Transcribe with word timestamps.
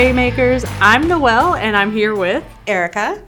Waymakers. 0.00 0.64
I'm 0.80 1.08
Noelle, 1.08 1.56
and 1.56 1.76
I'm 1.76 1.92
here 1.92 2.14
with 2.16 2.42
Erica. 2.66 3.22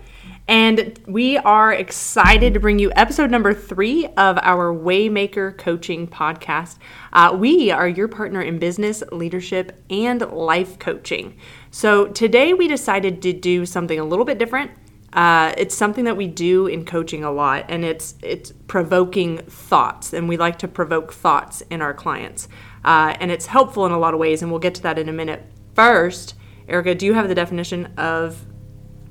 And 0.48 0.98
we 1.06 1.36
are 1.36 1.70
excited 1.70 2.54
to 2.54 2.60
bring 2.60 2.78
you 2.78 2.90
episode 2.96 3.30
number 3.30 3.52
three 3.52 4.06
of 4.06 4.38
our 4.40 4.74
Waymaker 4.74 5.58
Coaching 5.58 6.08
Podcast. 6.08 6.78
Uh, 7.12 7.36
we 7.38 7.70
are 7.70 7.86
your 7.86 8.08
partner 8.08 8.40
in 8.40 8.58
business, 8.58 9.02
leadership, 9.12 9.84
and 9.90 10.22
life 10.22 10.78
coaching. 10.78 11.36
So 11.70 12.06
today 12.06 12.54
we 12.54 12.68
decided 12.68 13.20
to 13.20 13.34
do 13.34 13.66
something 13.66 13.98
a 13.98 14.04
little 14.04 14.24
bit 14.24 14.38
different. 14.38 14.70
Uh, 15.12 15.52
it's 15.58 15.76
something 15.76 16.06
that 16.06 16.16
we 16.16 16.26
do 16.26 16.68
in 16.68 16.86
coaching 16.86 17.22
a 17.22 17.30
lot, 17.30 17.66
and 17.68 17.84
it's 17.84 18.14
it's 18.22 18.50
provoking 18.66 19.36
thoughts, 19.40 20.14
and 20.14 20.26
we 20.26 20.38
like 20.38 20.58
to 20.60 20.68
provoke 20.68 21.12
thoughts 21.12 21.60
in 21.68 21.82
our 21.82 21.92
clients, 21.92 22.48
uh, 22.82 23.14
and 23.20 23.30
it's 23.30 23.44
helpful 23.44 23.84
in 23.84 23.92
a 23.92 23.98
lot 23.98 24.14
of 24.14 24.20
ways, 24.20 24.40
and 24.40 24.50
we'll 24.50 24.58
get 24.58 24.74
to 24.76 24.82
that 24.84 24.98
in 24.98 25.10
a 25.10 25.12
minute. 25.12 25.44
First, 25.74 26.34
Erica, 26.72 26.94
do 26.94 27.04
you 27.04 27.12
have 27.12 27.28
the 27.28 27.34
definition 27.34 27.86
of 27.98 28.42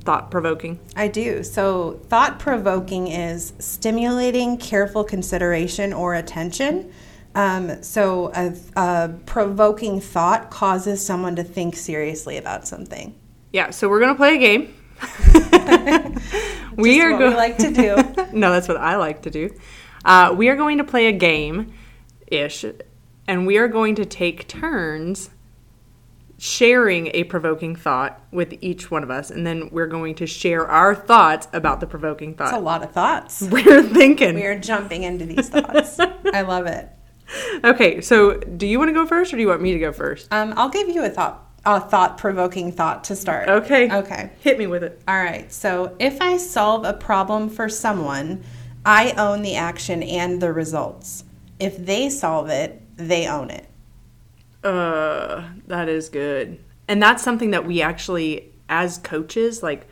thought 0.03 0.31
provoking? 0.31 0.79
I 0.95 1.07
do. 1.07 1.43
So, 1.43 2.01
thought 2.07 2.39
provoking 2.39 3.07
is 3.07 3.53
stimulating 3.59 4.57
careful 4.57 5.03
consideration 5.03 5.93
or 5.93 6.15
attention. 6.15 6.91
Um, 7.35 7.83
so, 7.83 8.31
a, 8.33 8.55
a 8.75 9.13
provoking 9.27 10.01
thought 10.01 10.49
causes 10.49 11.05
someone 11.05 11.35
to 11.35 11.43
think 11.43 11.75
seriously 11.75 12.37
about 12.37 12.67
something. 12.67 13.13
Yeah, 13.53 13.69
so 13.69 13.87
we're 13.89 13.99
going 13.99 14.13
to 14.13 14.17
play 14.17 14.35
a 14.35 14.39
game. 14.39 14.73
we 16.75 17.01
are 17.01 17.15
going 17.15 17.35
like 17.35 17.59
to 17.59 17.71
do. 17.71 17.95
no, 18.33 18.51
that's 18.51 18.67
what 18.67 18.77
I 18.77 18.95
like 18.95 19.21
to 19.23 19.29
do. 19.29 19.51
Uh, 20.03 20.33
we 20.35 20.49
are 20.49 20.55
going 20.55 20.79
to 20.79 20.83
play 20.83 21.05
a 21.05 21.11
game 21.11 21.73
ish, 22.25 22.65
and 23.27 23.45
we 23.45 23.57
are 23.59 23.67
going 23.67 23.93
to 23.95 24.05
take 24.05 24.47
turns 24.47 25.29
sharing 26.41 27.11
a 27.13 27.23
provoking 27.25 27.75
thought 27.75 28.19
with 28.31 28.51
each 28.61 28.89
one 28.89 29.03
of 29.03 29.11
us, 29.11 29.29
and 29.29 29.45
then 29.45 29.69
we're 29.71 29.85
going 29.85 30.15
to 30.15 30.25
share 30.25 30.67
our 30.67 30.95
thoughts 30.95 31.47
about 31.53 31.79
the 31.79 31.85
provoking 31.85 32.33
thought. 32.33 32.47
It's 32.47 32.57
a 32.57 32.59
lot 32.59 32.81
of 32.81 32.91
thoughts. 32.91 33.41
We're 33.51 33.83
thinking. 33.83 34.33
We 34.33 34.45
are 34.47 34.57
jumping 34.57 35.03
into 35.03 35.27
these 35.27 35.49
thoughts. 35.49 35.99
I 36.33 36.41
love 36.41 36.65
it. 36.65 36.89
Okay, 37.63 38.01
so 38.01 38.39
do 38.39 38.65
you 38.65 38.79
want 38.79 38.89
to 38.89 38.93
go 38.93 39.05
first, 39.05 39.31
or 39.31 39.37
do 39.37 39.43
you 39.43 39.49
want 39.49 39.61
me 39.61 39.73
to 39.73 39.79
go 39.79 39.91
first? 39.91 40.33
Um, 40.33 40.55
I'll 40.57 40.69
give 40.69 40.89
you 40.89 41.05
a 41.05 41.09
thought. 41.09 41.47
A 41.63 41.79
thought 41.79 42.17
provoking 42.17 42.71
thought 42.71 43.03
to 43.03 43.15
start. 43.15 43.47
Okay. 43.47 43.95
Okay. 43.95 44.31
Hit 44.39 44.57
me 44.57 44.65
with 44.65 44.83
it. 44.83 44.99
All 45.07 45.23
right. 45.23 45.51
So, 45.53 45.95
if 45.99 46.19
I 46.21 46.37
solve 46.37 46.85
a 46.85 46.93
problem 46.93 47.49
for 47.49 47.69
someone, 47.69 48.43
I 48.83 49.11
own 49.11 49.43
the 49.43 49.57
action 49.57 50.01
and 50.01 50.41
the 50.41 50.51
results. 50.51 51.23
If 51.59 51.77
they 51.77 52.09
solve 52.09 52.49
it, 52.49 52.81
they 52.97 53.27
own 53.27 53.51
it. 53.51 53.67
Uh, 54.63 55.49
that 55.67 55.89
is 55.89 56.09
good. 56.09 56.63
And 56.87 57.01
that's 57.01 57.23
something 57.23 57.51
that 57.51 57.65
we 57.65 57.81
actually, 57.81 58.51
as 58.69 58.97
coaches, 58.97 59.63
like, 59.63 59.87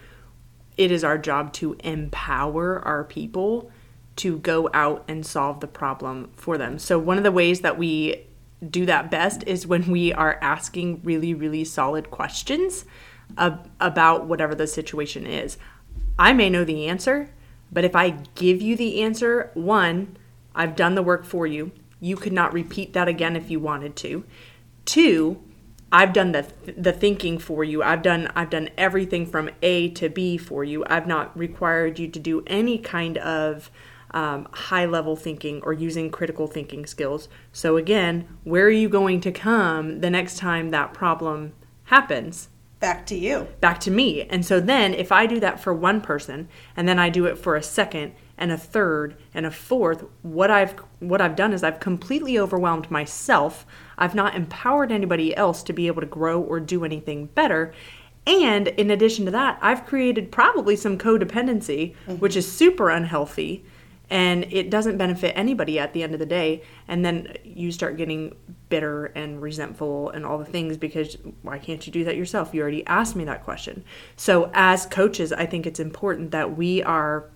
it 0.78 0.92
is 0.92 1.04
our 1.04 1.18
job 1.18 1.54
to 1.54 1.76
empower 1.80 2.80
our 2.86 3.04
people 3.04 3.72
to 4.18 4.38
go 4.40 4.70
out 4.74 5.04
and 5.08 5.26
solve 5.26 5.60
the 5.60 5.68
problem 5.68 6.30
for 6.36 6.58
them. 6.58 6.78
So, 6.78 7.00
one 7.00 7.18
of 7.18 7.24
the 7.24 7.32
ways 7.32 7.62
that 7.62 7.78
we 7.78 8.26
do 8.68 8.86
that 8.86 9.10
best 9.10 9.44
is 9.48 9.66
when 9.66 9.90
we 9.90 10.12
are 10.14 10.38
asking 10.42 11.02
really, 11.04 11.34
really 11.34 11.64
solid 11.64 12.12
questions 12.12 12.86
ab- 13.38 13.70
about 13.80 14.26
whatever 14.26 14.54
the 14.54 14.68
situation 14.68 15.26
is. 15.26 15.58
I 16.18 16.34
may 16.34 16.50
know 16.50 16.66
the 16.66 16.88
answer, 16.88 17.30
but 17.72 17.86
if 17.86 17.96
I 17.96 18.10
give 18.36 18.62
you 18.62 18.76
the 18.76 19.02
answer, 19.02 19.52
one, 19.54 20.18
I've 20.54 20.76
done 20.76 20.96
the 20.96 21.04
work 21.04 21.24
for 21.24 21.48
you. 21.48 21.72
You 22.02 22.16
could 22.16 22.34
not 22.34 22.54
repeat 22.54 22.94
that 22.94 23.08
again 23.08 23.36
if 23.36 23.50
you 23.50 23.60
wanted 23.60 23.96
to. 23.98 24.26
Two, 24.90 25.40
I've 25.92 26.14
done 26.14 26.32
the 26.32 26.52
the 26.76 26.92
thinking 26.92 27.38
for 27.38 27.64
you. 27.64 27.84
I've 27.84 28.02
done 28.02 28.28
I've 28.36 28.50
done 28.50 28.72
everything 28.76 29.28
from 29.28 29.52
A 29.62 29.90
to 29.90 30.10
B 30.10 30.36
for 30.36 30.64
you. 30.64 30.84
I've 30.88 31.06
not 31.06 31.38
required 31.38 32.00
you 32.00 32.08
to 32.08 32.20
do 32.20 32.42
any 32.48 32.80
kind 32.80 33.20
of 33.20 33.70
um, 34.10 34.48
high 34.52 34.88
level 34.88 35.16
thinking 35.16 35.62
or 35.62 35.74
using 35.74 36.10
critical 36.10 36.48
thinking 36.48 36.88
skills. 36.88 37.30
So 37.52 37.78
again, 37.78 38.28
where 38.44 38.66
are 38.66 38.72
you 38.72 38.90
going 38.90 39.22
to 39.22 39.32
come 39.32 40.00
the 40.00 40.10
next 40.10 40.40
time 40.40 40.72
that 40.72 40.92
problem 40.92 41.54
happens? 41.84 42.50
Back 42.80 43.06
to 43.08 43.16
you. 43.16 43.48
Back 43.60 43.80
to 43.82 43.92
me. 43.92 44.24
And 44.24 44.44
so 44.44 44.60
then 44.60 44.96
if 44.96 45.12
I 45.12 45.28
do 45.28 45.40
that 45.42 45.60
for 45.60 45.72
one 45.72 46.02
person 46.02 46.48
and 46.76 46.88
then 46.88 46.98
I 46.98 47.10
do 47.10 47.26
it 47.26 47.38
for 47.38 47.56
a 47.56 47.62
second 47.62 48.14
and 48.38 48.54
a 48.54 48.58
third 48.58 49.18
and 49.34 49.46
a 49.46 49.52
fourth, 49.52 50.06
what 50.22 50.50
I've 50.50 50.72
what 51.00 51.20
I've 51.20 51.36
done 51.36 51.52
is 51.52 51.62
I've 51.62 51.82
completely 51.82 52.40
overwhelmed 52.40 52.90
myself. 52.90 53.66
I've 54.00 54.16
not 54.16 54.36
empowered 54.36 54.92
anybody 54.92 55.36
else 55.36 55.62
to 55.64 55.74
be 55.74 55.88
able 55.88 56.02
to 56.02 56.08
grow 56.08 56.42
or 56.42 56.60
do 56.60 56.84
anything 56.84 57.28
better. 57.28 57.74
And 58.26 58.68
in 58.70 58.90
addition 58.92 59.26
to 59.26 59.32
that, 59.32 59.60
I've 59.62 59.86
created 59.86 60.32
probably 60.32 60.76
some 60.76 60.98
codependency, 60.98 61.96
mm-hmm. 62.08 62.16
which 62.16 62.36
is 62.36 62.52
super 62.52 62.90
unhealthy 62.90 63.64
and 64.12 64.46
it 64.50 64.72
doesn't 64.72 64.98
benefit 64.98 65.34
anybody 65.36 65.78
at 65.78 65.94
the 65.94 66.02
end 66.02 66.14
of 66.14 66.20
the 66.20 66.26
day 66.26 66.64
and 66.88 67.06
then 67.06 67.32
you 67.44 67.72
start 67.72 67.96
getting 67.96 68.36
bitter 68.68 69.06
and 69.08 69.40
resentful 69.40 70.10
and 70.10 70.26
all 70.26 70.40
the 70.40 70.46
things 70.46 70.78
because 70.78 71.16
why 71.44 71.60
can't 71.60 71.86
you 71.86 71.94
do 71.94 72.04
that 72.04 72.18
yourself 72.18 72.52
you 72.52 72.60
already 72.60 72.84
asked 72.88 73.16
me 73.16 73.24
that 73.24 73.44
question 73.44 73.84
so 74.16 74.50
as 74.56 74.88
coaches 74.88 75.32
i 75.34 75.46
think 75.46 75.68
it's 75.68 75.80
important 75.80 76.32
that 76.32 76.58
we 76.58 76.82
are 76.82 77.30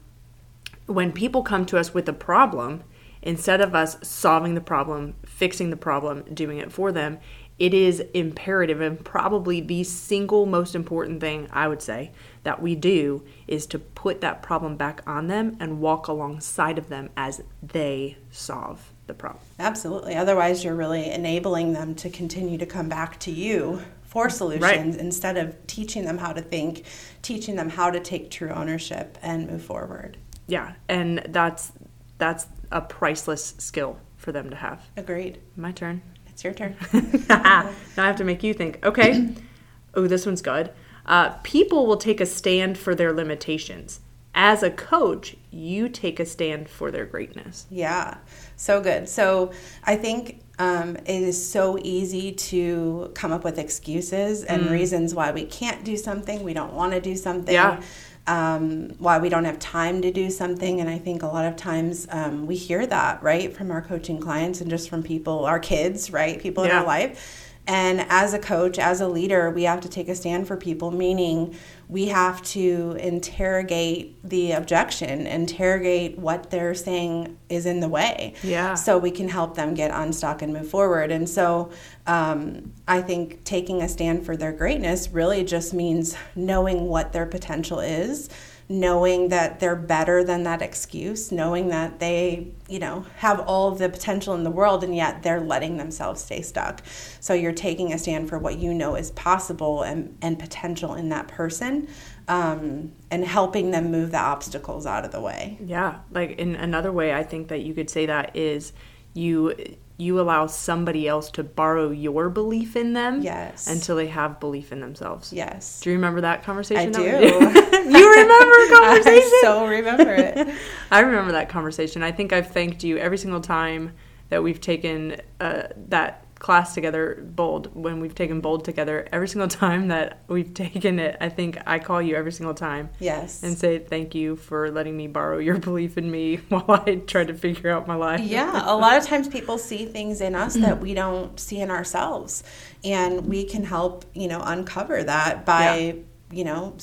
when 0.86 1.12
people 1.12 1.44
come 1.44 1.66
to 1.68 1.78
us 1.78 1.94
with 1.94 2.08
a 2.10 2.14
problem, 2.14 2.84
instead 3.22 3.62
of 3.62 3.74
us 3.74 3.98
solving 4.02 4.54
the 4.54 4.62
problem, 4.62 5.16
fixing 5.36 5.70
the 5.70 5.78
problem, 5.78 6.24
doing 6.34 6.58
it 6.58 6.72
for 6.72 6.92
them, 6.92 7.20
it 7.60 7.74
is 7.74 8.00
imperative 8.14 8.82
and 8.82 9.04
probably 9.04 9.62
the 9.62 9.84
single 9.84 10.46
most 10.46 10.74
important 10.74 11.22
thing 11.22 11.48
I 11.52 11.68
would 11.68 11.82
say 11.82 12.12
that 12.44 12.62
we 12.62 12.76
do 12.76 13.24
is 13.48 13.66
to 13.68 13.80
put 13.80 14.22
that 14.22 14.42
problem 14.42 14.76
back 14.76 15.02
on 15.06 15.28
them 15.28 15.56
and 15.60 15.80
walk 15.80 16.08
alongside 16.08 16.78
of 16.78 16.90
them 16.90 17.10
as 17.16 17.42
they 17.62 18.18
solve 18.32 18.92
the 19.06 19.14
problem. 19.14 19.44
Absolutely. 19.60 20.16
Otherwise, 20.16 20.64
you're 20.64 20.76
really 20.76 21.12
enabling 21.12 21.74
them 21.74 21.94
to 21.96 22.10
continue 22.10 22.58
to 22.58 22.66
come 22.66 22.90
back 22.90 23.20
to 23.20 23.32
you 23.32 23.82
for 24.04 24.30
solutions 24.30 24.96
right. 24.96 25.00
instead 25.00 25.38
of 25.38 25.68
teaching 25.68 26.06
them 26.06 26.18
how 26.18 26.34
to 26.34 26.42
think, 26.42 26.86
teaching 27.22 27.56
them 27.56 27.70
how 27.70 27.90
to 27.90 28.00
take 28.00 28.32
true 28.32 28.50
ownership 28.50 29.18
and 29.22 29.50
move 29.50 29.64
forward 29.64 30.18
yeah, 30.48 30.74
and 30.90 31.20
that's 31.30 31.72
that's 32.18 32.48
a 32.72 32.82
priceless 32.82 33.56
skill 33.58 34.00
for 34.24 34.32
them 34.32 34.50
to 34.50 34.56
have. 34.56 34.90
Agreed. 34.98 35.40
My 35.56 35.72
turn. 35.72 36.02
It's 36.28 36.44
your 36.44 36.54
turn. 36.54 36.76
now 37.30 37.70
I 37.98 38.08
have 38.08 38.16
to 38.16 38.24
make 38.24 38.42
you 38.42 38.54
think. 38.54 38.84
Okay. 38.84 39.36
oh, 39.94 40.08
this 40.08 40.26
one's 40.26 40.42
good. 40.42 40.72
Uh, 41.06 41.30
people 41.44 41.86
will 41.86 41.98
take 41.98 42.22
a 42.22 42.26
stand 42.26 42.78
for 42.78 42.96
their 42.96 43.12
limitations. 43.12 44.00
As 44.34 44.64
a 44.64 44.72
coach, 44.72 45.36
you 45.52 45.90
take 45.90 46.20
a 46.20 46.26
stand 46.26 46.68
for 46.68 46.90
their 46.90 47.06
greatness. 47.06 47.68
Yeah, 47.70 48.18
so 48.56 48.82
good. 48.82 49.08
So 49.08 49.52
I 49.84 49.96
think 49.96 50.42
um, 50.58 50.96
it 50.96 51.22
is 51.22 51.52
so 51.52 51.78
easy 51.84 52.32
to 52.32 53.12
come 53.14 53.32
up 53.32 53.44
with 53.44 53.60
excuses 53.60 54.44
and 54.44 54.64
mm. 54.64 54.72
reasons 54.72 55.14
why 55.14 55.32
we 55.32 55.46
can't 55.46 55.84
do 55.84 55.98
something, 55.98 56.42
we 56.42 56.54
don't 56.54 56.74
want 56.74 56.94
to 56.94 57.02
do 57.02 57.16
something. 57.16 57.54
Yeah 57.54 57.80
um, 58.28 58.90
why 59.00 59.18
we 59.20 59.30
don't 59.30 59.46
have 59.46 59.60
time 59.60 60.02
to 60.02 60.12
do 60.12 60.30
something. 60.30 60.80
And 60.80 60.90
I 60.90 60.98
think 60.98 61.24
a 61.24 61.28
lot 61.28 61.46
of 61.46 61.56
times 61.56 62.08
um, 62.10 62.48
we 62.48 62.56
hear 62.56 62.86
that, 62.88 63.22
right, 63.22 63.54
from 63.54 63.72
our 63.72 63.82
coaching 63.82 64.20
clients 64.20 64.62
and 64.62 64.70
just 64.70 64.90
from 64.90 65.04
people, 65.04 65.46
our 65.46 65.60
kids, 65.60 66.12
right, 66.12 66.40
people 66.40 66.66
yeah. 66.66 66.72
in 66.72 66.78
our 66.78 66.86
life. 66.86 67.53
And 67.66 68.06
as 68.10 68.34
a 68.34 68.40
coach, 68.40 68.78
as 68.78 69.00
a 69.00 69.08
leader, 69.08 69.50
we 69.50 69.64
have 69.64 69.80
to 69.82 69.90
take 69.90 70.10
a 70.10 70.16
stand 70.16 70.48
for 70.48 70.58
people, 70.58 70.92
meaning 70.92 71.56
we 71.88 72.08
have 72.08 72.42
to 72.42 72.98
interrogate 73.00 74.18
the 74.28 74.52
objection, 74.52 75.26
interrogate 75.28 76.18
what 76.18 76.50
they're 76.50 76.74
saying 76.74 77.38
is 77.48 77.66
in 77.66 77.80
the 77.80 77.88
way. 77.88 78.34
Yeah. 78.44 78.74
So 78.74 78.98
we 78.98 79.12
can 79.12 79.30
help 79.30 79.56
them 79.56 79.76
get 79.76 79.92
unstuck 79.92 80.42
and 80.42 80.52
move 80.52 80.70
forward. 80.70 81.12
And 81.12 81.30
so 81.30 81.72
um, 82.06 82.74
I 82.88 83.02
think 83.02 83.46
taking 83.46 83.82
a 83.82 83.88
stand 83.88 84.26
for 84.26 84.36
their 84.36 84.52
greatness 84.52 85.10
really 85.12 85.46
just 85.46 85.74
means 85.74 86.18
knowing 86.36 86.88
what 86.88 87.14
their 87.14 87.26
potential 87.26 87.80
is 87.80 88.30
knowing 88.70 89.30
that 89.30 89.60
they're 89.60 89.76
better 89.76 90.24
than 90.24 90.44
that 90.44 90.62
excuse, 90.62 91.32
knowing 91.32 91.68
that 91.68 92.00
they, 92.00 92.48
you 92.68 92.80
know, 92.80 93.06
have 93.18 93.40
all 93.42 93.72
of 93.72 93.78
the 93.78 93.90
potential 93.90 94.34
in 94.34 94.44
the 94.44 94.52
world 94.52 94.84
and 94.84 94.96
yet 94.96 95.22
they're 95.24 95.42
letting 95.42 95.78
themselves 95.78 96.24
stay 96.24 96.42
stuck. 96.42 96.82
So 97.20 97.34
you're 97.34 97.52
taking 97.52 97.94
a 97.94 97.98
stand 97.98 98.30
for 98.30 98.40
what 98.40 98.58
you 98.58 98.74
know 98.74 98.96
is 98.96 99.12
possible 99.12 99.84
and, 99.84 100.18
and 100.22 100.40
potential 100.40 100.94
in 100.94 101.10
that 101.10 101.28
person 101.28 101.88
um, 102.28 102.92
and 103.12 103.26
helping 103.26 103.72
them 103.72 103.92
move 103.92 104.12
the 104.12 104.20
obstacles 104.20 104.86
out 104.86 105.06
of 105.06 105.12
the 105.12 105.22
way. 105.22 105.58
Yeah. 105.64 106.00
Like 106.12 106.40
in 106.40 106.56
another 106.56 106.92
way, 106.92 107.14
I 107.14 107.24
think 107.24 107.50
that 107.50 107.62
you 107.62 107.74
could 107.74 107.90
say 107.90 108.06
that 108.06 108.36
is 108.36 108.74
you 109.14 109.54
you 110.04 110.20
allow 110.20 110.46
somebody 110.48 111.08
else 111.08 111.32
to 111.32 111.44
borrow 111.44 111.90
your 111.90 112.30
belief 112.30 112.76
in 112.76 112.94
them 112.94 113.22
yes. 113.22 113.68
until 113.68 113.96
they 113.96 114.08
have 114.08 114.40
belief 114.40 114.72
in 114.72 114.80
themselves. 114.80 115.32
Yes. 115.32 115.80
Do 115.82 115.90
you 115.90 115.96
remember 115.96 116.22
that 116.22 116.44
conversation? 116.44 116.96
I 116.96 117.00
do. 117.00 117.04
you 117.04 118.12
remember 118.22 118.56
a 118.56 118.80
conversation? 118.80 119.22
i 119.24 119.40
so 119.42 119.68
remember 119.68 120.14
it. 120.14 120.56
I 120.92 121.00
remember 121.00 121.32
that 121.32 121.50
conversation. 121.50 122.04
I 122.04 122.12
think 122.12 122.34
i've 122.34 122.52
thanked 122.52 122.84
you 122.84 122.98
every 122.98 123.18
single 123.18 123.42
time 123.42 123.94
that 124.30 124.44
we've 124.44 124.62
taken 124.62 125.18
uh, 125.40 125.64
that 125.90 126.23
class 126.44 126.76
together, 126.76 127.24
Bold, 127.24 127.74
when 127.74 128.02
we've 128.02 128.14
taken 128.14 128.42
Bold 128.42 128.66
together, 128.66 129.08
every 129.14 129.30
single 129.30 129.48
time 129.64 129.88
that 129.88 130.20
we've 130.28 130.54
taken 130.54 131.00
it, 131.00 131.16
I 131.22 131.30
think 131.30 131.58
I 131.66 131.80
call 131.80 132.02
you 132.02 132.16
every 132.16 132.34
single 132.34 132.54
time. 132.54 132.90
Yes. 133.00 133.42
And 133.42 133.58
say 133.58 133.80
thank 133.80 134.14
you 134.14 134.36
for 134.36 134.70
letting 134.70 134.96
me 134.96 135.08
borrow 135.08 135.38
your 135.40 135.58
belief 135.58 135.98
in 135.98 136.12
me 136.12 136.36
while 136.50 136.84
I 136.86 136.96
try 136.96 137.24
to 137.24 137.34
figure 137.34 137.72
out 137.72 137.88
my 137.88 137.96
life. 137.96 138.20
Yeah, 138.20 138.62
a 138.66 138.76
lot 138.86 138.98
of 138.98 139.06
times 139.06 139.28
people 139.30 139.58
see 139.58 139.86
things 139.86 140.20
in 140.22 140.36
us 140.36 140.56
that 140.56 140.82
we 140.82 140.94
don't 140.94 141.40
see 141.40 141.60
in 141.62 141.72
ourselves. 141.72 142.44
And 142.84 143.26
we 143.28 143.46
can 143.46 143.64
help, 143.64 144.04
you 144.14 144.28
know, 144.28 144.42
uncover 144.44 145.02
that 145.02 145.46
by, 145.46 145.78
Yeah. 145.78 145.94
you 146.32 146.44
know, 146.44 146.76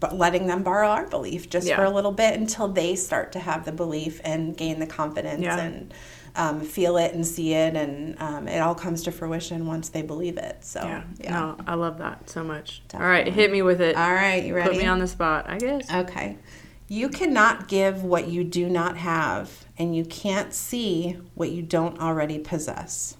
b- 0.00 0.08
letting 0.12 0.46
them 0.46 0.62
borrow 0.62 0.88
our 0.88 1.06
belief 1.06 1.48
just 1.50 1.66
Yeah. 1.68 1.76
for 1.76 1.84
a 1.84 1.90
little 1.90 2.12
bit 2.12 2.38
until 2.38 2.68
they 2.68 2.96
start 2.96 3.32
to 3.32 3.38
have 3.40 3.64
the 3.64 3.72
belief 3.72 4.20
and 4.24 4.56
gain 4.56 4.78
the 4.80 4.86
confidence 4.86 5.42
Yeah. 5.42 5.58
and 5.58 5.94
um, 6.38 6.60
feel 6.60 6.98
it 6.98 7.14
and 7.14 7.26
see 7.26 7.54
it. 7.54 7.74
And 7.76 8.14
um, 8.20 8.46
it 8.46 8.58
all 8.58 8.74
comes 8.74 9.02
to 9.04 9.10
fruition 9.12 9.66
once 9.66 9.88
they 9.88 10.02
believe 10.02 10.36
it. 10.36 10.62
So, 10.64 10.80
Yeah. 10.82 11.04
yeah. 11.18 11.30
No, 11.30 11.56
I 11.66 11.74
love 11.74 11.96
that 11.98 12.28
so 12.28 12.44
much. 12.44 12.82
All 12.92 13.00
right, 13.00 13.26
hit 13.26 13.50
me 13.50 13.62
with 13.62 13.80
it. 13.80 13.96
All 13.96 14.12
right, 14.12 14.44
you 14.44 14.54
ready? 14.54 14.68
Put 14.70 14.78
me 14.78 14.86
on 14.86 14.98
the 14.98 15.06
spot, 15.06 15.46
I 15.48 15.56
guess. 15.58 15.90
Okay. 15.90 16.36
You 16.88 17.08
cannot 17.08 17.68
give 17.68 18.04
what 18.04 18.28
you 18.28 18.44
do 18.44 18.68
not 18.68 18.96
have, 18.98 19.64
and 19.78 19.96
you 19.96 20.04
can't 20.04 20.52
see 20.54 21.18
what 21.34 21.50
you 21.50 21.62
don't 21.62 21.98
already 21.98 22.38
possess. 22.38 23.16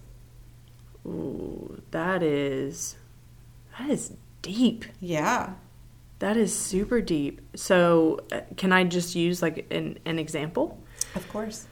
Ooh, 1.07 1.81
that 1.91 2.23
is 2.23 2.97
that 3.79 3.91
is 3.91 4.13
deep. 4.43 4.85
Yeah. 5.01 5.55
That 6.19 6.37
is 6.37 6.57
super 6.57 7.01
deep. 7.01 7.41
So, 7.55 8.21
uh, 8.33 8.41
can 8.57 8.73
I 8.73 8.85
just 8.85 9.15
use 9.15 9.43
like 9.43 9.67
an, 9.71 9.99
an 10.05 10.19
example? 10.19 10.81
Of 11.15 11.29
course. 11.29 11.67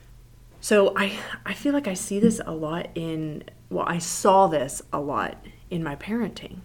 So, 0.61 0.93
I 0.97 1.17
I 1.47 1.55
feel 1.55 1.73
like 1.73 1.89
I 1.89 1.95
see 1.95 2.21
this 2.21 2.41
a 2.45 2.53
lot 2.53 2.89
in 2.95 3.45
well, 3.71 3.87
I 3.89 3.99
saw 3.99 4.47
this 4.47 4.83
a 4.93 5.01
lot 5.01 5.45
in 5.71 5.83
my 5.83 5.97
parenting. 5.97 6.59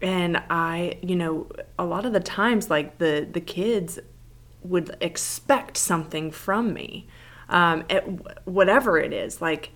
And 0.00 0.42
I, 0.50 0.98
you 1.02 1.16
know, 1.16 1.48
a 1.78 1.84
lot 1.84 2.04
of 2.04 2.12
the 2.12 2.20
times 2.20 2.70
like 2.70 2.98
the 2.98 3.28
the 3.30 3.40
kids 3.40 3.98
would 4.62 4.96
expect 5.00 5.76
something 5.76 6.30
from 6.30 6.72
me. 6.72 7.06
Um 7.48 7.84
at 7.88 8.04
wh- 8.04 8.46
whatever 8.48 8.98
it 8.98 9.12
is, 9.12 9.40
like 9.40 9.70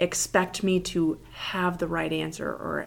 expect 0.00 0.62
me 0.62 0.80
to 0.80 1.18
have 1.32 1.78
the 1.78 1.86
right 1.86 2.12
answer 2.12 2.48
or 2.48 2.86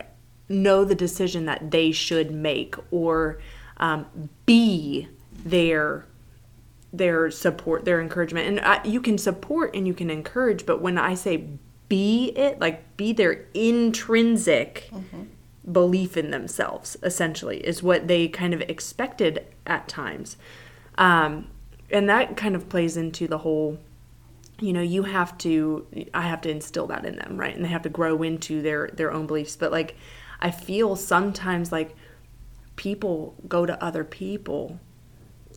know 0.50 0.84
the 0.84 0.96
decision 0.96 1.46
that 1.46 1.72
they 1.72 1.92
should 1.92 2.32
make 2.32 2.76
or 2.92 3.40
um, 3.78 4.06
be 4.46 5.08
their 5.44 6.06
their 6.94 7.30
support 7.30 7.84
their 7.86 8.00
encouragement. 8.00 8.48
And 8.48 8.60
I, 8.62 8.82
you 8.86 9.02
can 9.02 9.18
support 9.18 9.76
and 9.76 9.86
you 9.86 9.94
can 9.94 10.10
encourage 10.10 10.66
but 10.66 10.82
when 10.82 10.98
i 10.98 11.14
say 11.14 11.48
be 11.90 12.30
it 12.36 12.60
like 12.60 12.96
be 12.98 13.14
their 13.14 13.46
intrinsic 13.54 14.90
belief 15.72 16.16
in 16.16 16.32
themselves 16.32 16.96
essentially 17.04 17.58
is 17.66 17.82
what 17.84 18.08
they 18.08 18.28
kind 18.28 18.54
of 18.54 18.62
expected 18.62 19.46
at 19.66 19.88
times. 19.88 20.38
Um, 20.98 21.48
and 21.92 22.10
that 22.10 22.38
kind 22.38 22.56
of 22.56 22.70
plays 22.70 22.98
into 22.98 23.28
the 23.28 23.40
whole 23.40 23.80
you 24.62 24.72
know 24.72 24.82
you 24.82 25.04
have 25.04 25.38
to 25.38 25.86
i 26.14 26.22
have 26.22 26.40
to 26.42 26.50
instill 26.50 26.88
that 26.88 27.06
in 27.06 27.18
them 27.18 27.36
right? 27.38 27.56
And 27.56 27.64
they 27.64 27.70
have 27.70 27.82
to 27.84 27.90
grow 27.90 28.24
into 28.24 28.62
their 28.62 28.90
their 28.94 29.12
own 29.12 29.28
beliefs. 29.28 29.56
But 29.56 29.72
like 29.72 29.96
i 30.40 30.52
feel 30.52 30.96
sometimes 30.96 31.72
like 31.72 31.96
people 32.76 33.36
go 33.48 33.66
to 33.66 33.82
other 33.84 34.04
people 34.04 34.80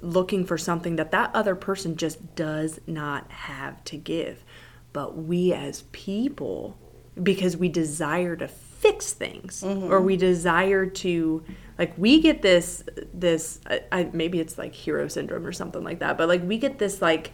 looking 0.01 0.45
for 0.45 0.57
something 0.57 0.97
that 0.97 1.11
that 1.11 1.31
other 1.35 1.55
person 1.55 1.97
just 1.97 2.35
does 2.37 2.81
not 2.87 3.31
have 3.31 3.83
to 3.85 3.97
give. 3.97 4.45
But 4.93 5.17
we 5.17 5.53
as 5.53 5.83
people 5.93 6.77
because 7.21 7.57
we 7.57 7.69
desire 7.69 8.37
to 8.37 8.47
fix 8.47 9.13
things 9.13 9.63
mm-hmm. 9.63 9.93
or 9.93 10.01
we 10.01 10.17
desire 10.17 10.87
to 10.87 11.43
like 11.79 11.93
we 11.99 12.21
get 12.21 12.43
this 12.43 12.85
this 13.13 13.61
I, 13.67 13.83
I 13.91 14.09
maybe 14.13 14.39
it's 14.39 14.57
like 14.57 14.73
hero 14.73 15.09
syndrome 15.09 15.45
or 15.45 15.51
something 15.51 15.83
like 15.83 15.99
that 15.99 16.17
but 16.17 16.29
like 16.29 16.47
we 16.47 16.59
get 16.59 16.79
this 16.79 17.03
like 17.03 17.33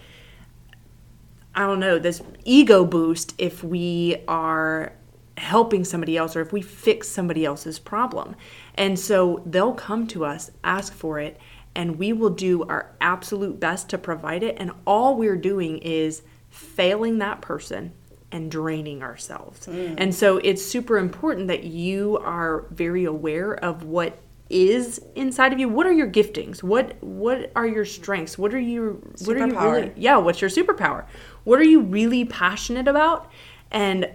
I 1.55 1.61
don't 1.61 1.81
know, 1.81 1.99
this 1.99 2.21
ego 2.45 2.85
boost 2.85 3.35
if 3.39 3.63
we 3.63 4.17
are 4.27 4.93
helping 5.37 5.85
somebody 5.85 6.17
else 6.17 6.37
or 6.37 6.41
if 6.41 6.53
we 6.53 6.63
fix 6.63 7.09
somebody 7.09 7.45
else's 7.45 7.79
problem. 7.79 8.37
And 8.77 8.99
so 8.99 9.43
they'll 9.45 9.75
come 9.75 10.07
to 10.09 10.25
us, 10.25 10.51
ask 10.63 10.93
for 10.93 11.19
it, 11.19 11.41
and 11.75 11.99
we 11.99 12.13
will 12.13 12.31
do 12.31 12.63
our 12.65 12.93
absolute 13.01 13.59
best 13.59 13.89
to 13.91 13.99
provide 13.99 14.43
it. 14.43 14.57
And 14.59 14.71
all 14.87 15.17
we're 15.17 15.37
doing 15.37 15.79
is 15.79 16.23
failing 16.51 17.19
that 17.19 17.41
person 17.41 17.93
and 18.31 18.51
draining 18.51 19.03
ourselves. 19.03 19.67
Mm. 19.67 19.95
And 19.99 20.15
so 20.15 20.39
it's 20.39 20.65
super 20.65 20.99
important 20.99 21.49
that 21.49 21.65
you 21.65 22.19
are 22.19 22.67
very 22.71 23.05
aware 23.05 23.55
of 23.55 23.85
what 23.85 24.19
is 24.51 25.01
inside 25.15 25.53
of 25.53 25.59
you. 25.59 25.69
What 25.69 25.87
are 25.87 25.93
your 25.93 26.11
giftings? 26.11 26.63
What 26.63 27.03
what 27.03 27.51
are 27.57 27.67
your 27.67 27.85
strengths? 27.85 28.37
What 28.37 28.53
are 28.53 28.59
you 28.59 29.03
what 29.25 29.37
are 29.37 29.47
you 29.47 29.53
Superpower. 29.53 29.73
really 29.73 29.93
yeah, 29.97 30.17
what's 30.17 30.41
your 30.41 30.51
superpower? 30.51 31.07
What 31.45 31.59
are 31.59 31.65
you 31.65 31.81
really 31.81 32.25
passionate 32.25 32.89
about? 32.89 33.31
And 33.71 34.09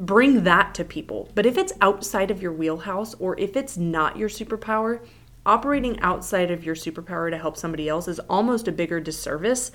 bring 0.00 0.44
that 0.44 0.74
to 0.74 0.84
people. 0.84 1.28
But 1.34 1.46
if 1.46 1.56
it's 1.58 1.72
outside 1.80 2.30
of 2.30 2.42
your 2.42 2.52
wheelhouse 2.52 3.14
or 3.14 3.38
if 3.38 3.54
it's 3.54 3.76
not 3.76 4.16
your 4.16 4.30
superpower, 4.30 5.00
operating 5.46 6.00
outside 6.00 6.50
of 6.50 6.64
your 6.64 6.74
superpower 6.74 7.30
to 7.30 7.38
help 7.38 7.56
somebody 7.56 7.88
else 7.88 8.08
is 8.08 8.18
almost 8.20 8.66
a 8.66 8.72
bigger 8.72 8.98
disservice 8.98 9.70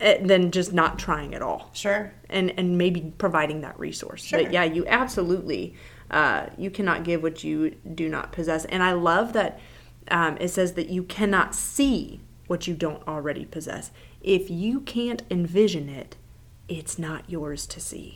eh, 0.00 0.18
than 0.24 0.50
just 0.50 0.72
not 0.72 0.98
trying 0.98 1.34
at 1.34 1.42
all 1.42 1.70
Sure. 1.72 2.12
and 2.30 2.50
and 2.58 2.78
maybe 2.78 3.12
providing 3.18 3.60
that 3.60 3.78
resource. 3.78 4.24
Sure. 4.24 4.42
But 4.42 4.52
yeah, 4.52 4.64
you 4.64 4.86
absolutely 4.86 5.74
uh, 6.10 6.46
you 6.56 6.70
cannot 6.70 7.04
give 7.04 7.22
what 7.22 7.44
you 7.44 7.70
do 7.94 8.08
not 8.08 8.32
possess. 8.32 8.64
And 8.66 8.82
I 8.82 8.92
love 8.92 9.34
that 9.34 9.60
um, 10.10 10.38
it 10.40 10.48
says 10.48 10.72
that 10.74 10.88
you 10.88 11.02
cannot 11.02 11.54
see 11.54 12.20
what 12.46 12.66
you 12.66 12.74
don't 12.74 13.06
already 13.06 13.44
possess. 13.44 13.90
If 14.22 14.50
you 14.50 14.80
can't 14.80 15.22
envision 15.30 15.88
it, 15.88 16.16
it's 16.66 16.98
not 16.98 17.28
yours 17.28 17.66
to 17.66 17.80
see. 17.80 18.14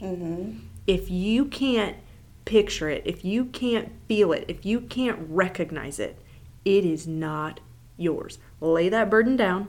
If 0.87 1.11
you 1.11 1.45
can't 1.45 1.97
picture 2.45 2.89
it, 2.89 3.03
if 3.05 3.25
you 3.25 3.47
can't 3.47 3.93
feel 4.09 4.33
it, 4.33 4.45
if 4.49 4.67
you 4.67 4.81
can't 4.81 5.19
recognize 5.29 5.99
it, 5.99 6.19
it 6.65 6.85
is 6.85 7.07
not 7.07 7.61
yours. 7.97 8.39
Lay 8.61 8.89
that 8.89 9.11
burden 9.11 9.37
down, 9.37 9.69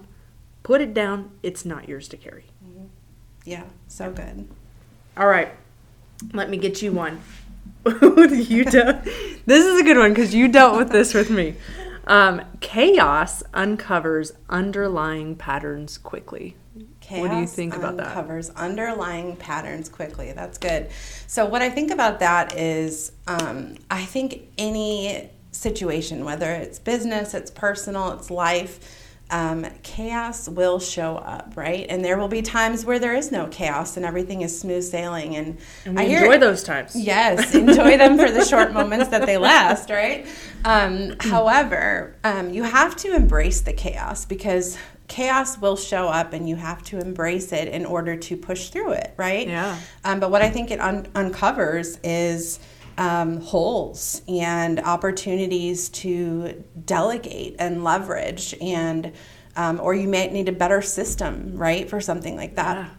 put 0.63 0.81
it 0.81 0.93
down. 0.93 1.31
It's 1.43 1.65
not 1.65 1.87
yours 1.87 2.07
to 2.09 2.17
carry. 2.17 2.45
Yeah. 3.45 3.63
So 3.87 4.11
good. 4.11 4.47
All 5.17 5.27
right, 5.27 5.53
let 6.33 6.49
me 6.49 6.57
get 6.57 6.81
you 6.81 6.91
one. 6.91 7.21
you 7.85 8.63
dealt, 8.65 9.03
this 9.45 9.65
is 9.65 9.79
a 9.79 9.83
good 9.83 9.97
one 9.97 10.11
because 10.11 10.33
you 10.33 10.47
dealt 10.47 10.77
with 10.77 10.89
this 10.89 11.13
with 11.13 11.29
me. 11.29 11.55
Um, 12.07 12.41
chaos 12.59 13.43
uncovers 13.53 14.33
underlying 14.49 15.35
patterns 15.35 15.97
quickly. 15.97 16.55
Chaos 17.03 17.21
what 17.21 17.31
do 17.31 17.41
you 17.41 17.47
think 17.47 17.75
about 17.75 17.97
that? 17.97 18.07
uncovers 18.07 18.49
underlying 18.51 19.35
patterns 19.35 19.89
quickly. 19.89 20.31
That's 20.31 20.57
good. 20.57 20.89
So 21.27 21.45
what 21.45 21.61
I 21.61 21.69
think 21.69 21.91
about 21.91 22.19
that 22.19 22.57
is, 22.57 23.11
um, 23.27 23.75
I 23.91 24.05
think 24.05 24.43
any 24.57 25.29
situation, 25.51 26.23
whether 26.23 26.49
it's 26.49 26.79
business, 26.79 27.33
it's 27.33 27.51
personal, 27.51 28.13
it's 28.13 28.31
life, 28.31 28.79
um, 29.29 29.65
chaos 29.81 30.47
will 30.47 30.79
show 30.79 31.15
up, 31.15 31.53
right? 31.55 31.87
And 31.89 32.05
there 32.05 32.17
will 32.17 32.27
be 32.27 32.41
times 32.41 32.85
where 32.85 32.99
there 32.99 33.15
is 33.15 33.31
no 33.31 33.47
chaos 33.47 33.97
and 33.97 34.05
everything 34.05 34.41
is 34.41 34.57
smooth 34.57 34.83
sailing. 34.83 35.35
And, 35.35 35.57
And 35.85 35.97
we 35.97 36.03
I 36.03 36.07
hear 36.07 36.19
enjoy 36.19 36.37
those 36.37 36.63
times. 36.63 36.95
Yes, 36.95 37.53
enjoy 37.55 37.97
them 37.97 38.17
for 38.17 38.29
the 38.29 38.45
short 38.45 38.73
moments 38.73 39.09
that 39.09 39.25
they 39.25 39.37
last, 39.37 39.89
right? 39.89 40.25
Um, 40.63 41.15
however, 41.19 42.15
um, 42.23 42.53
you 42.53 42.63
have 42.63 42.95
to 42.97 43.13
embrace 43.15 43.61
the 43.61 43.73
chaos 43.73 44.23
because 44.25 44.77
chaos 45.07 45.59
will 45.59 45.75
show 45.75 46.07
up 46.07 46.33
and 46.33 46.47
you 46.47 46.55
have 46.55 46.81
to 46.83 46.99
embrace 46.99 47.51
it 47.51 47.67
in 47.67 47.85
order 47.85 48.15
to 48.15 48.37
push 48.37 48.69
through 48.69 48.93
it, 48.93 49.13
right? 49.17 49.47
Yeah. 49.47 49.77
Um, 50.03 50.19
but 50.19 50.31
what 50.31 50.41
I 50.41 50.49
think 50.49 50.71
it 50.71 50.79
un- 50.79 51.07
uncovers 51.13 51.99
is 52.03 52.59
um, 52.97 53.41
holes 53.41 54.21
and 54.27 54.79
opportunities 54.79 55.89
to 55.89 56.63
delegate 56.85 57.55
and 57.59 57.83
leverage, 57.83 58.55
and 58.61 59.11
um, 59.55 59.79
or 59.79 59.93
you 59.93 60.07
might 60.07 60.31
need 60.31 60.47
a 60.49 60.51
better 60.51 60.81
system, 60.81 61.57
right, 61.57 61.89
for 61.89 61.99
something 61.99 62.35
like 62.35 62.55
that. 62.55 62.77
Yeah. 62.77 62.89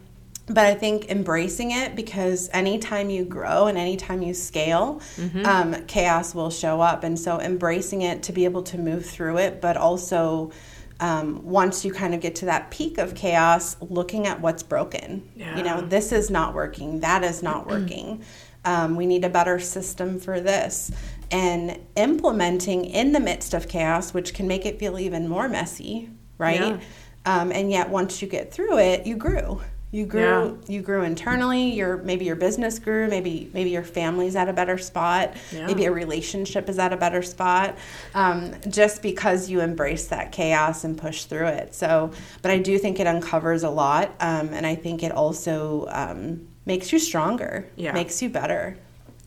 But 0.47 0.67
I 0.67 0.75
think 0.75 1.11
embracing 1.11 1.71
it 1.71 1.97
because 1.97 2.51
anytime 2.53 3.09
you 3.09 3.25
grow 3.25 3.67
and 3.67 3.79
anytime 3.79 4.21
you 4.21 4.35
scale, 4.35 5.01
um, 5.47 5.87
chaos 5.87 6.35
will 6.35 6.51
show 6.51 6.83
up. 6.83 7.03
And 7.03 7.19
so 7.19 7.41
embracing 7.41 8.03
it 8.03 8.25
to 8.25 8.33
be 8.33 8.45
able 8.45 8.63
to 8.65 8.77
move 8.77 9.07
through 9.07 9.39
it, 9.39 9.63
but 9.63 9.79
also 9.79 10.53
um, 11.01 11.45
once 11.45 11.85
you 11.85 11.93
kind 11.93 12.15
of 12.15 12.21
get 12.21 12.35
to 12.37 12.45
that 12.47 12.71
peak 12.71 12.99
of 12.99 13.15
chaos, 13.15 13.77
looking 13.81 14.27
at 14.27 14.41
what's 14.41 14.63
broken. 14.63 15.29
You 15.57 15.63
know, 15.65 15.81
this 15.81 16.13
is 16.13 16.31
not 16.31 16.55
working, 16.55 17.01
that 17.01 17.25
is 17.25 17.43
not 17.43 17.67
working. 17.67 18.23
Um, 18.65 18.97
we 18.97 19.07
need 19.07 19.25
a 19.25 19.29
better 19.29 19.59
system 19.59 20.19
for 20.19 20.41
this. 20.41 20.91
And 21.31 21.79
implementing 21.97 22.85
in 22.85 23.13
the 23.13 23.21
midst 23.21 23.55
of 23.55 23.69
chaos, 23.69 24.15
which 24.15 24.35
can 24.35 24.47
make 24.47 24.65
it 24.65 24.79
feel 24.79 24.99
even 24.99 25.29
more 25.29 25.49
messy, 25.49 26.11
right? 26.39 26.61
Yeah. 26.61 26.81
Um, 27.27 27.51
and 27.53 27.71
yet, 27.71 27.89
once 27.89 28.21
you 28.23 28.29
get 28.29 28.53
through 28.53 28.79
it, 28.79 29.07
you 29.07 29.17
grew. 29.17 29.61
You 29.95 30.07
grew 30.07 30.21
Yeah. 30.23 30.51
you 30.67 30.83
grew 30.83 31.05
internally, 31.05 31.73
your 31.73 31.99
maybe 31.99 32.25
your 32.25 32.35
business 32.35 32.81
grew, 32.81 33.07
maybe 33.07 33.49
maybe 33.55 33.71
your 33.71 33.85
family's 33.85 34.35
at 34.35 34.49
a 34.49 34.53
better 34.53 34.77
spot, 34.77 35.35
Yeah. 35.53 35.67
maybe 35.67 35.85
a 35.85 35.93
relationship 35.93 36.69
is 36.69 36.81
at 36.81 36.93
a 36.93 36.97
better 36.97 37.23
spot. 37.23 37.77
Um, 38.13 38.51
just 38.69 39.03
because 39.03 39.49
you 39.49 39.61
embrace 39.61 40.09
that 40.09 40.33
chaos 40.33 40.83
and 40.83 40.99
push 40.99 41.27
through 41.27 41.47
it. 41.47 41.77
So, 41.77 42.11
but 42.43 42.51
I 42.51 42.59
do 42.59 42.77
think 42.77 42.99
it 42.99 43.07
uncovers 43.07 43.63
a 43.63 43.71
lot, 43.71 44.11
um, 44.19 44.49
and 44.53 44.67
I 44.67 44.75
think 44.75 45.05
it 45.05 45.13
also 45.13 45.87
um, 45.91 46.41
makes 46.67 46.93
you 46.93 46.99
stronger. 46.99 47.69
Yeah. 47.77 47.93
makes 47.93 48.21
you 48.21 48.29
better. 48.29 48.77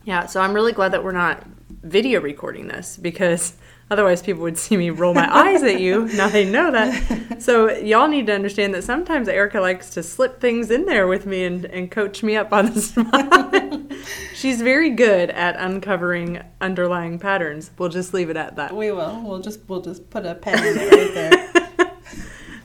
Yeah, 0.03 0.25
so 0.25 0.41
I'm 0.41 0.53
really 0.53 0.73
glad 0.73 0.91
that 0.91 1.01
we're 1.01 1.13
not 1.13 1.45
video 1.81 2.19
recording 2.19 2.67
this 2.67 2.97
because 2.97 3.53
otherwise 3.89 4.21
people 4.21 4.41
would 4.43 4.57
see 4.57 4.77
me 4.77 4.89
roll 4.89 5.13
my 5.13 5.27
eyes 5.33 5.63
at 5.63 5.79
you. 5.79 6.07
Now 6.17 6.29
they 6.29 6.49
know 6.49 6.71
that. 6.71 7.41
So 7.41 7.69
y'all 7.69 8.07
need 8.07 8.27
to 8.27 8.33
understand 8.33 8.73
that 8.73 8.83
sometimes 8.83 9.27
Erica 9.27 9.61
likes 9.61 9.91
to 9.91 10.03
slip 10.03 10.41
things 10.41 10.71
in 10.71 10.85
there 10.85 11.07
with 11.07 11.25
me 11.25 11.45
and, 11.45 11.65
and 11.65 11.91
coach 11.91 12.23
me 12.23 12.35
up 12.35 12.51
on 12.51 12.73
the 12.73 12.81
spot. 12.81 13.93
She's 14.33 14.61
very 14.61 14.89
good 14.91 15.29
at 15.29 15.55
uncovering 15.57 16.41
underlying 16.61 17.19
patterns. 17.19 17.71
We'll 17.77 17.89
just 17.89 18.13
leave 18.13 18.29
it 18.29 18.37
at 18.37 18.55
that. 18.55 18.75
We 18.75 18.91
will. 18.91 19.21
We'll 19.23 19.39
just 19.39 19.59
we'll 19.67 19.81
just 19.81 20.09
put 20.09 20.25
a 20.25 20.35
pen 20.35 20.59
in 20.59 20.77
it 20.79 20.91
right 20.91 21.13
there. 21.13 21.47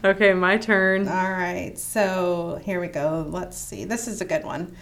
Okay, 0.04 0.34
my 0.34 0.56
turn. 0.56 1.06
All 1.06 1.30
right, 1.30 1.78
so 1.78 2.60
here 2.64 2.80
we 2.80 2.88
go. 2.88 3.24
Let's 3.28 3.56
see. 3.56 3.84
This 3.84 4.08
is 4.08 4.20
a 4.20 4.24
good 4.24 4.42
one. 4.42 4.74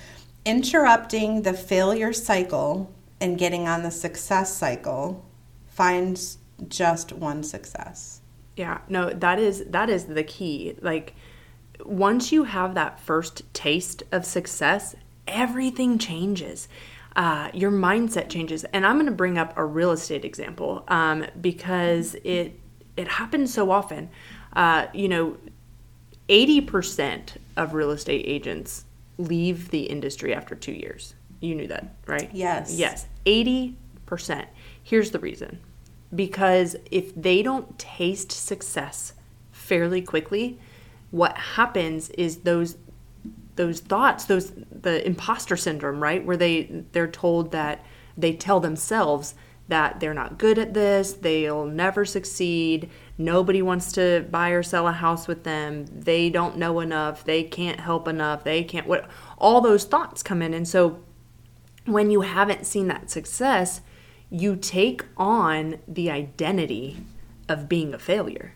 Interrupting 0.47 1.43
the 1.43 1.53
failure 1.53 2.15
cycle 2.15 2.91
and 3.21 3.37
getting 3.39 3.69
on 3.69 3.83
the 3.83 3.91
success 3.91 4.57
cycle 4.57 5.23
finds 5.71 6.39
just 6.69 7.13
one 7.13 7.43
success. 7.43 8.21
Yeah, 8.57 8.81
no, 8.89 9.11
that 9.11 9.39
is 9.39 9.65
that 9.67 9.89
is 9.89 10.05
the 10.05 10.23
key. 10.23 10.77
Like 10.83 11.15
once 11.85 12.33
you 12.33 12.45
have 12.45 12.75
that 12.75 13.01
first 13.01 13.43
taste 13.55 14.03
of 14.13 14.25
success, 14.25 14.95
everything 15.27 15.99
changes. 15.99 16.69
Uh, 17.17 17.51
your 17.53 17.73
mindset 17.73 18.29
changes, 18.29 18.65
and 18.65 18.87
I'm 18.87 18.95
going 18.97 19.07
to 19.07 19.13
bring 19.13 19.37
up 19.37 19.57
a 19.57 19.65
real 19.65 19.91
estate 19.91 20.25
example 20.25 20.85
um, 20.89 21.27
because 21.41 22.15
it 22.23 22.59
it 22.97 23.09
happens 23.09 23.53
so 23.53 23.71
often. 23.71 24.11
Uh, 24.53 24.87
you 24.93 25.09
know, 25.09 25.37
eighty 26.29 26.61
percent 26.61 27.37
of 27.57 27.75
real 27.75 27.91
estate 27.91 28.25
agents 28.27 28.85
leave 29.19 29.71
the 29.71 29.83
industry 29.85 30.33
after 30.33 30.55
two 30.55 30.73
years. 30.73 31.15
You 31.41 31.55
knew 31.55 31.67
that, 31.67 31.95
right? 32.07 32.31
Yes. 32.33 32.77
Yes, 32.77 33.07
eighty 33.27 33.77
percent. 34.07 34.49
Here's 34.83 35.11
the 35.11 35.19
reason: 35.19 35.61
because 36.15 36.77
if 36.91 37.15
they 37.15 37.43
don't 37.43 37.79
taste 37.79 38.33
success 38.33 39.15
fairly 39.53 40.03
quickly, 40.03 40.59
what 41.11 41.37
happens 41.37 42.11
is 42.11 42.39
those 42.39 42.77
those 43.57 43.81
thoughts, 43.81 44.25
those 44.25 44.53
the 44.71 45.07
imposter 45.07 45.57
syndrome, 45.57 46.03
right? 46.03 46.25
Where 46.25 46.37
they 46.37 46.85
they're 46.93 47.11
told 47.11 47.53
that 47.53 47.85
they 48.17 48.33
tell 48.33 48.61
themselves 48.61 49.35
that 49.69 50.01
they're 50.01 50.15
not 50.15 50.37
good 50.37 50.59
at 50.59 50.75
this, 50.75 51.13
they'll 51.13 51.65
never 51.65 52.05
succeed, 52.05 52.91
nobody 53.17 53.63
wants 53.63 53.93
to 53.93 54.27
buy 54.29 54.51
or 54.51 54.65
sell 54.65 54.89
a 54.89 54.93
house 54.93 55.29
with 55.29 55.45
them, 55.45 55.87
they 55.87 56.29
don't 56.29 56.57
know 56.57 56.81
enough, 56.81 57.25
they 57.25 57.45
can't 57.45 57.79
help 57.79 58.09
enough, 58.09 58.43
they 58.43 58.65
can't 58.65 58.89
what 58.89 59.09
all 59.39 59.61
those 59.61 59.85
thoughts 59.85 60.25
come 60.25 60.43
in 60.43 60.53
and 60.55 60.67
so 60.67 60.99
when 61.87 62.11
you 62.11 62.23
haven't 62.23 62.67
seen 62.67 62.89
that 62.89 63.11
success, 63.11 63.81
you 64.31 64.57
take 64.57 65.05
on 65.17 65.79
the 65.89 66.11
identity 66.11 66.99
of 67.49 67.69
being 67.69 67.93
a 67.93 67.99
failure. 67.99 68.55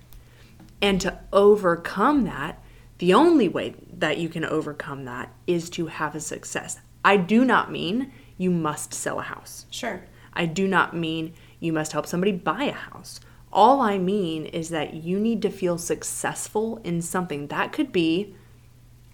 And 0.81 1.01
to 1.01 1.19
overcome 1.33 2.25
that, 2.25 2.63
the 2.99 3.13
only 3.13 3.49
way 3.49 3.75
that 3.93 4.19
you 4.19 4.29
can 4.29 4.45
overcome 4.45 5.05
that 5.05 5.33
is 5.47 5.69
to 5.71 5.89
have 5.89 6.15
a 6.15 6.21
success. 6.21 6.79
I 7.05 7.17
do 7.17 7.45
not 7.45 7.71
mean 7.71 8.13
you 8.39 8.51
must 8.51 8.95
sell 8.95 9.19
a 9.19 9.23
house. 9.23 9.67
Sure. 9.71 10.05
I 10.33 10.47
do 10.47 10.69
not 10.69 10.97
mean 10.97 11.35
you 11.59 11.73
must 11.73 11.93
help 11.93 12.07
somebody 12.07 12.33
buy 12.33 12.65
a 12.65 12.73
house. 12.73 13.21
All 13.53 13.81
I 13.81 13.99
mean 13.99 14.47
is 14.47 14.71
that 14.71 14.95
you 14.95 15.19
need 15.19 15.43
to 15.43 15.51
feel 15.51 15.79
successful 15.79 16.81
in 16.85 17.03
something. 17.03 17.49
That 17.49 17.73
could 17.73 17.93
be 17.93 18.35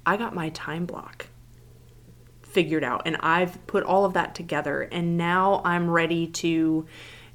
I 0.05 0.17
got 0.17 0.35
my 0.35 0.49
time 0.51 0.87
block 0.87 1.27
figured 2.51 2.85
out 2.85 3.03
and 3.07 3.17
I've 3.21 3.65
put 3.67 3.85
all 3.85 4.05
of 4.05 4.15
that 4.15 4.35
together 4.35 4.83
and 4.83 5.17
now 5.17 5.63
I'm 5.65 5.89
ready 5.91 6.27
to 6.27 6.87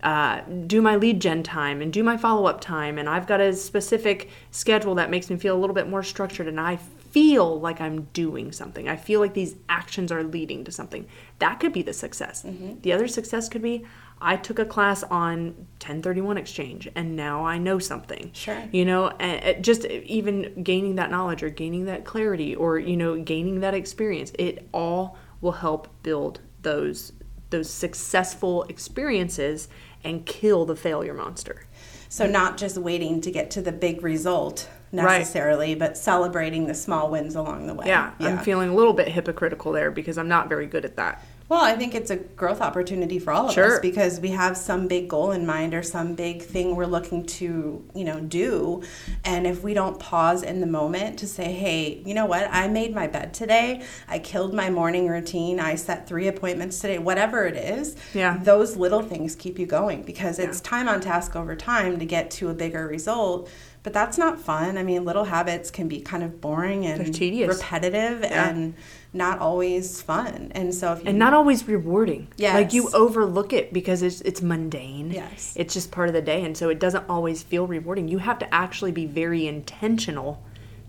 uh, 0.03 0.41
do 0.67 0.81
my 0.81 0.97
lead 0.97 1.19
gen 1.19 1.41
time 1.41 1.81
and 1.81 1.91
do 1.91 2.03
my 2.03 2.17
follow 2.17 2.45
up 2.45 2.61
time 2.61 2.97
and 2.97 3.09
I've 3.09 3.25
got 3.25 3.41
a 3.41 3.53
specific 3.53 4.29
schedule 4.51 4.95
that 4.95 5.09
makes 5.09 5.29
me 5.29 5.37
feel 5.37 5.55
a 5.55 5.59
little 5.59 5.73
bit 5.73 5.89
more 5.89 6.03
structured 6.03 6.47
and 6.47 6.59
I 6.59 6.77
feel 7.11 7.61
like 7.61 7.79
I'm 7.79 8.03
doing 8.11 8.51
something. 8.51 8.89
I 8.89 8.97
feel 8.97 9.21
like 9.21 9.33
these 9.33 9.55
actions 9.69 10.11
are 10.11 10.21
leading 10.21 10.65
to 10.65 10.71
something. 10.71 11.07
That 11.39 11.61
could 11.61 11.71
be 11.71 11.81
the 11.81 11.93
success. 11.93 12.43
The 12.81 12.91
other 12.91 13.07
success 13.07 13.47
could 13.47 13.61
be 13.61 13.85
I 14.21 14.37
took 14.37 14.59
a 14.59 14.65
class 14.65 15.03
on 15.03 15.47
1031 15.79 16.37
exchange 16.37 16.89
and 16.95 17.15
now 17.15 17.45
I 17.45 17.57
know 17.57 17.79
something. 17.79 18.31
Sure. 18.33 18.63
You 18.71 18.85
know, 18.85 19.09
and 19.19 19.63
just 19.63 19.85
even 19.85 20.63
gaining 20.63 20.95
that 20.95 21.11
knowledge 21.11 21.43
or 21.43 21.49
gaining 21.49 21.85
that 21.85 22.05
clarity 22.05 22.55
or 22.55 22.79
you 22.79 22.97
know 22.97 23.21
gaining 23.21 23.59
that 23.59 23.73
experience, 23.73 24.31
it 24.39 24.67
all 24.71 25.17
will 25.41 25.53
help 25.53 25.87
build 26.03 26.39
those 26.61 27.11
those 27.49 27.69
successful 27.69 28.63
experiences 28.63 29.67
and 30.03 30.25
kill 30.25 30.65
the 30.65 30.75
failure 30.75 31.13
monster. 31.13 31.65
So 32.09 32.27
not 32.27 32.57
just 32.57 32.77
waiting 32.77 33.21
to 33.21 33.31
get 33.31 33.51
to 33.51 33.61
the 33.61 33.71
big 33.71 34.01
result 34.03 34.69
Right. 35.03 35.19
necessarily, 35.19 35.75
but 35.75 35.97
celebrating 35.97 36.67
the 36.67 36.73
small 36.73 37.09
wins 37.09 37.35
along 37.35 37.67
the 37.67 37.73
way. 37.73 37.87
Yeah, 37.87 38.11
I'm 38.19 38.37
feeling 38.39 38.69
a 38.69 38.75
little 38.75 38.93
bit 38.93 39.09
hypocritical 39.09 39.71
there 39.71 39.91
because 39.91 40.17
I'm 40.17 40.27
not 40.27 40.47
very 40.47 40.67
good 40.67 40.85
at 40.85 40.95
that. 40.95 41.23
Well, 41.47 41.63
I 41.63 41.75
think 41.75 41.93
it's 41.93 42.09
a 42.09 42.15
growth 42.15 42.59
opportunity 42.59 43.19
for 43.19 43.31
all 43.31 43.47
of 43.49 43.53
Sure. 43.53 43.75
us 43.75 43.79
because 43.79 44.19
we 44.19 44.29
have 44.29 44.57
some 44.57 44.87
big 44.87 45.07
goal 45.07 45.31
in 45.31 45.45
mind 45.45 45.75
or 45.75 45.83
some 45.83 46.15
big 46.15 46.41
thing 46.41 46.75
we're 46.75 46.87
looking 46.87 47.23
to, 47.23 47.83
you 47.93 48.03
know, 48.03 48.19
do. 48.19 48.81
And 49.23 49.45
if 49.45 49.61
we 49.63 49.75
don't 49.75 49.99
pause 49.99 50.41
in 50.41 50.59
the 50.59 50.65
moment 50.65 51.19
to 51.19 51.27
say, 51.27 51.51
"Hey, 51.53 52.01
you 52.03 52.15
know 52.15 52.25
what? 52.25 52.47
I 52.51 52.67
made 52.67 52.95
my 52.95 53.05
bed 53.05 53.31
today. 53.35 53.81
I 54.07 54.17
killed 54.17 54.55
my 54.55 54.71
morning 54.71 55.07
routine. 55.07 55.59
I 55.59 55.75
set 55.75 56.07
3 56.07 56.27
appointments 56.27 56.79
today." 56.79 56.97
Whatever 56.97 57.45
it 57.45 57.55
is. 57.55 57.95
Yeah. 58.15 58.39
Those 58.41 58.75
little 58.75 59.03
things 59.03 59.35
keep 59.35 59.59
you 59.59 59.67
going 59.67 60.01
because 60.01 60.39
it's 60.39 60.57
Yeah. 60.63 60.69
time 60.69 60.89
on 60.89 60.99
task 60.99 61.35
over 61.35 61.55
time 61.55 61.99
to 61.99 62.05
get 62.05 62.31
to 62.31 62.49
a 62.49 62.55
bigger 62.55 62.87
result. 62.87 63.47
But 63.85 63.93
that's 63.93 64.17
not 64.17 64.41
fun. 64.41 64.79
I 64.79 64.83
mean, 64.83 65.05
little 65.05 65.25
habits 65.25 65.69
can 65.69 65.87
be 65.87 66.01
kind 66.01 66.23
of 66.23 66.41
boring 66.41 66.87
and 66.87 66.99
They're 67.05 67.13
tedious. 67.13 67.55
repetitive 67.55 68.21
Yeah. 68.21 68.49
and 68.49 68.73
not 69.13 69.37
always 69.37 70.01
fun. 70.01 70.51
And 70.55 70.73
so 70.73 70.93
if 70.93 71.03
you 71.03 71.09
and 71.09 71.19
not 71.19 71.35
always 71.35 71.67
rewarding. 71.67 72.27
Like 72.39 72.73
you 72.73 72.89
overlook 72.95 73.53
it 73.53 73.71
because 73.71 74.01
it's 74.01 74.21
it's 74.21 74.41
mundane. 74.41 75.11
Yes. 75.11 75.53
It's 75.55 75.71
just 75.75 75.91
part 75.91 76.07
of 76.07 76.15
the 76.15 76.21
day 76.23 76.43
and 76.43 76.57
so 76.57 76.69
it 76.69 76.79
doesn't 76.79 77.05
always 77.07 77.43
feel 77.43 77.67
rewarding. 77.67 78.07
You 78.07 78.17
have 78.17 78.39
to 78.39 78.51
actually 78.51 78.91
be 78.91 79.05
very 79.05 79.45
intentional 79.45 80.41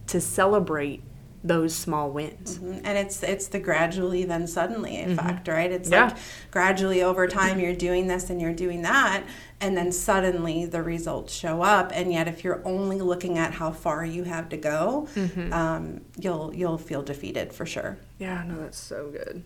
to 0.06 0.18
celebrate 0.18 1.02
those 1.46 1.74
small 1.74 2.10
wins. 2.10 2.58
Mhm. 2.58 2.80
And 2.84 2.98
it's 2.98 3.22
it's 3.22 3.46
the 3.48 3.58
gradually 3.60 4.24
then 4.24 4.46
suddenly 4.46 4.96
effect, 5.00 5.46
right? 5.48 5.70
It's 5.70 5.88
Mm-hmm. 5.88 5.94
Yeah. 5.94 6.04
like 6.08 6.16
gradually 6.50 7.02
over 7.02 7.26
time 7.28 7.60
you're 7.60 7.74
doing 7.74 8.06
this 8.08 8.30
and 8.30 8.40
you're 8.40 8.52
doing 8.54 8.82
that, 8.82 9.22
and 9.60 9.76
then 9.76 9.92
suddenly 9.92 10.64
the 10.66 10.82
results 10.82 11.32
show 11.34 11.62
up. 11.62 11.92
And 11.94 12.12
yet, 12.12 12.26
if 12.28 12.42
you're 12.44 12.60
only 12.64 13.00
looking 13.00 13.38
at 13.38 13.52
how 13.54 13.70
far 13.70 14.04
you 14.04 14.24
have 14.24 14.48
to 14.48 14.56
go, 14.56 15.08
Mm-hmm. 15.14 15.52
um, 15.52 16.00
you'll 16.18 16.52
you'll 16.54 16.78
feel 16.78 17.02
defeated 17.02 17.52
for 17.52 17.64
sure. 17.66 17.98
Yeah, 18.18 18.42
no, 18.46 18.58
that's 18.60 18.78
so 18.78 19.10
good. 19.10 19.42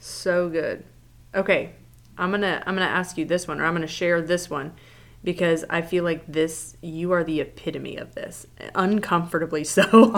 So 0.00 0.48
good. 0.48 0.84
Okay, 1.34 1.70
I'm 2.16 2.30
gonna 2.30 2.62
I'm 2.66 2.74
gonna 2.74 2.86
ask 2.86 3.16
you 3.18 3.24
this 3.24 3.46
one, 3.46 3.60
or 3.60 3.64
I'm 3.66 3.74
gonna 3.74 3.86
share 3.86 4.20
this 4.20 4.48
one, 4.50 4.72
because 5.24 5.64
I 5.68 5.82
feel 5.82 6.04
like 6.04 6.26
this 6.26 6.76
you 6.80 7.12
are 7.12 7.24
the 7.24 7.40
epitome 7.40 7.96
of 7.96 8.14
this, 8.14 8.46
uncomfortably 8.74 9.64
so. 9.64 10.12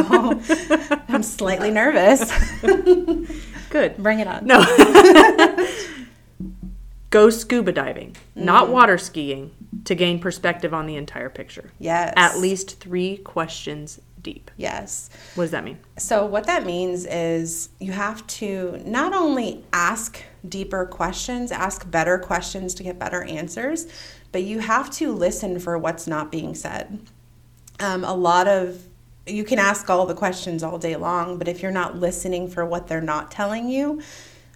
I'm 1.08 1.22
slightly 1.22 1.70
nervous. 1.70 2.30
good. 3.70 3.96
Bring 3.98 4.20
it 4.20 4.26
on. 4.26 4.46
No. 4.46 4.60
Go 7.10 7.28
scuba 7.30 7.72
diving, 7.72 8.14
not 8.36 8.68
Mm. 8.68 8.70
water 8.70 8.96
skiing, 8.96 9.50
to 9.84 9.96
gain 9.96 10.20
perspective 10.20 10.72
on 10.72 10.86
the 10.86 10.94
entire 10.94 11.28
picture. 11.28 11.72
Yes. 11.80 12.12
At 12.16 12.38
least 12.38 12.78
three 12.78 13.16
questions 13.16 14.00
deep. 14.22 14.50
Yes. 14.56 15.10
What 15.34 15.44
does 15.44 15.50
that 15.50 15.64
mean? 15.64 15.78
So, 15.98 16.26
what 16.26 16.46
that 16.46 16.66
means 16.66 17.06
is 17.06 17.70
you 17.78 17.92
have 17.92 18.26
to 18.28 18.82
not 18.84 19.12
only 19.12 19.64
ask 19.72 20.22
deeper 20.48 20.86
questions, 20.86 21.52
ask 21.52 21.90
better 21.90 22.18
questions 22.18 22.74
to 22.74 22.82
get 22.82 22.98
better 22.98 23.22
answers, 23.22 23.86
but 24.32 24.42
you 24.42 24.60
have 24.60 24.90
to 24.92 25.12
listen 25.12 25.58
for 25.58 25.76
what's 25.78 26.06
not 26.06 26.30
being 26.30 26.54
said. 26.54 27.00
Um, 27.78 28.04
a 28.04 28.14
lot 28.14 28.46
of 28.46 28.82
you 29.26 29.44
can 29.44 29.58
ask 29.58 29.88
all 29.88 30.06
the 30.06 30.14
questions 30.14 30.62
all 30.62 30.78
day 30.78 30.96
long, 30.96 31.38
but 31.38 31.48
if 31.48 31.62
you're 31.62 31.70
not 31.70 31.96
listening 31.96 32.48
for 32.48 32.64
what 32.64 32.88
they're 32.88 33.00
not 33.00 33.30
telling 33.30 33.68
you, 33.68 34.00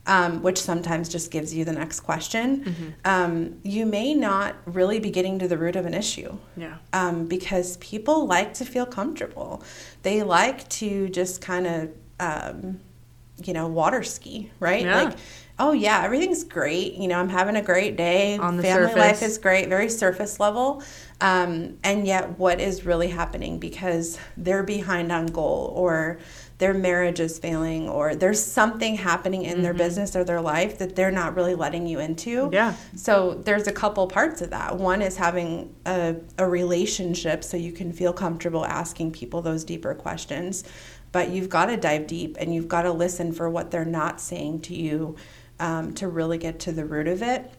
um, 0.07 0.43
which 0.43 0.61
sometimes 0.61 1.09
just 1.09 1.31
gives 1.31 1.55
you 1.55 1.65
the 1.65 1.73
next 1.73 2.01
question, 2.01 2.95
um, 3.05 3.59
you 3.63 3.87
may 3.87 4.15
not 4.15 4.55
really 4.67 4.99
be 4.99 5.11
getting 5.11 5.39
to 5.39 5.49
the 5.49 5.57
root 5.59 5.77
of 5.77 5.87
an 5.87 5.95
issue 5.95 6.37
Yeah. 6.57 6.77
um, 6.93 7.27
because 7.27 7.77
people 7.79 8.27
like 8.27 8.55
to 8.55 8.65
feel 8.65 8.87
comfortable. 8.87 9.63
They 10.03 10.23
like 10.23 10.69
to 10.81 11.09
just 11.09 11.41
kind 11.41 11.67
of 11.67 11.91
um, 12.21 12.81
you 13.43 13.53
know, 13.53 13.67
water 13.67 14.03
ski, 14.05 14.51
right? 14.61 14.85
Yeah. 14.85 15.03
Like, 15.05 15.17
oh 15.59 15.73
yeah, 15.73 16.03
everything's 16.05 16.45
great. 16.45 16.95
You 16.95 17.09
know, 17.09 17.19
I'm 17.19 17.29
having 17.29 17.57
a 17.57 17.63
great 17.63 17.97
day. 17.97 18.39
On 18.39 18.57
the 18.57 18.63
Family 18.63 18.89
surface. 18.89 18.97
life 19.01 19.23
is 19.23 19.39
great, 19.39 19.69
very 19.69 19.89
surface 19.89 20.39
level. 20.39 20.83
Um, 21.21 21.79
and 21.83 22.07
yet, 22.07 22.39
what 22.39 22.61
is 22.61 22.85
really 22.87 23.09
happening 23.09 23.59
because 23.59 24.19
they're 24.37 24.63
behind 24.63 25.11
on 25.11 25.27
goal 25.27 25.73
or 25.75 26.19
their 26.65 26.73
marriage 26.73 27.21
is 27.21 27.39
failing 27.39 27.91
or 27.91 28.15
there's 28.15 28.43
something 28.43 28.97
happening 28.97 29.43
in 29.43 29.61
their 29.61 29.75
business 29.75 30.17
or 30.17 30.25
their 30.25 30.41
life 30.41 30.79
that 30.79 30.97
they're 30.97 31.11
not 31.11 31.37
really 31.37 31.55
letting 31.55 31.87
you 31.87 31.99
into. 31.99 32.49
Yeah. 32.55 32.75
So 32.97 33.35
there's 33.45 33.67
a 33.67 33.73
couple 33.73 34.07
parts 34.07 34.41
of 34.41 34.49
that. 34.49 34.75
One 34.75 35.03
is 35.03 35.19
having 35.19 35.75
a, 35.85 36.17
a 36.39 36.49
relationship 36.49 37.45
so 37.45 37.59
you 37.59 37.71
can 37.71 37.93
feel 37.93 38.15
comfortable 38.15 38.65
asking 38.65 39.13
people 39.13 39.43
those 39.43 39.63
deeper 39.63 39.95
questions. 39.95 40.65
But 41.13 41.29
you've 41.29 41.51
got 41.51 41.67
to 41.67 41.77
dive 41.77 42.07
deep 42.07 42.39
and 42.41 42.55
you've 42.55 42.69
got 42.69 42.85
to 42.85 42.93
listen 42.93 43.35
for 43.35 43.51
what 43.51 43.71
they're 43.71 43.85
not 43.85 44.19
saying 44.19 44.63
to 44.63 44.75
you 44.75 45.17
um, 45.61 45.93
to 45.97 46.09
really 46.09 46.39
get 46.39 46.61
to 46.61 46.73
the 46.73 46.87
root 46.87 47.09
of 47.09 47.23
it 47.23 47.53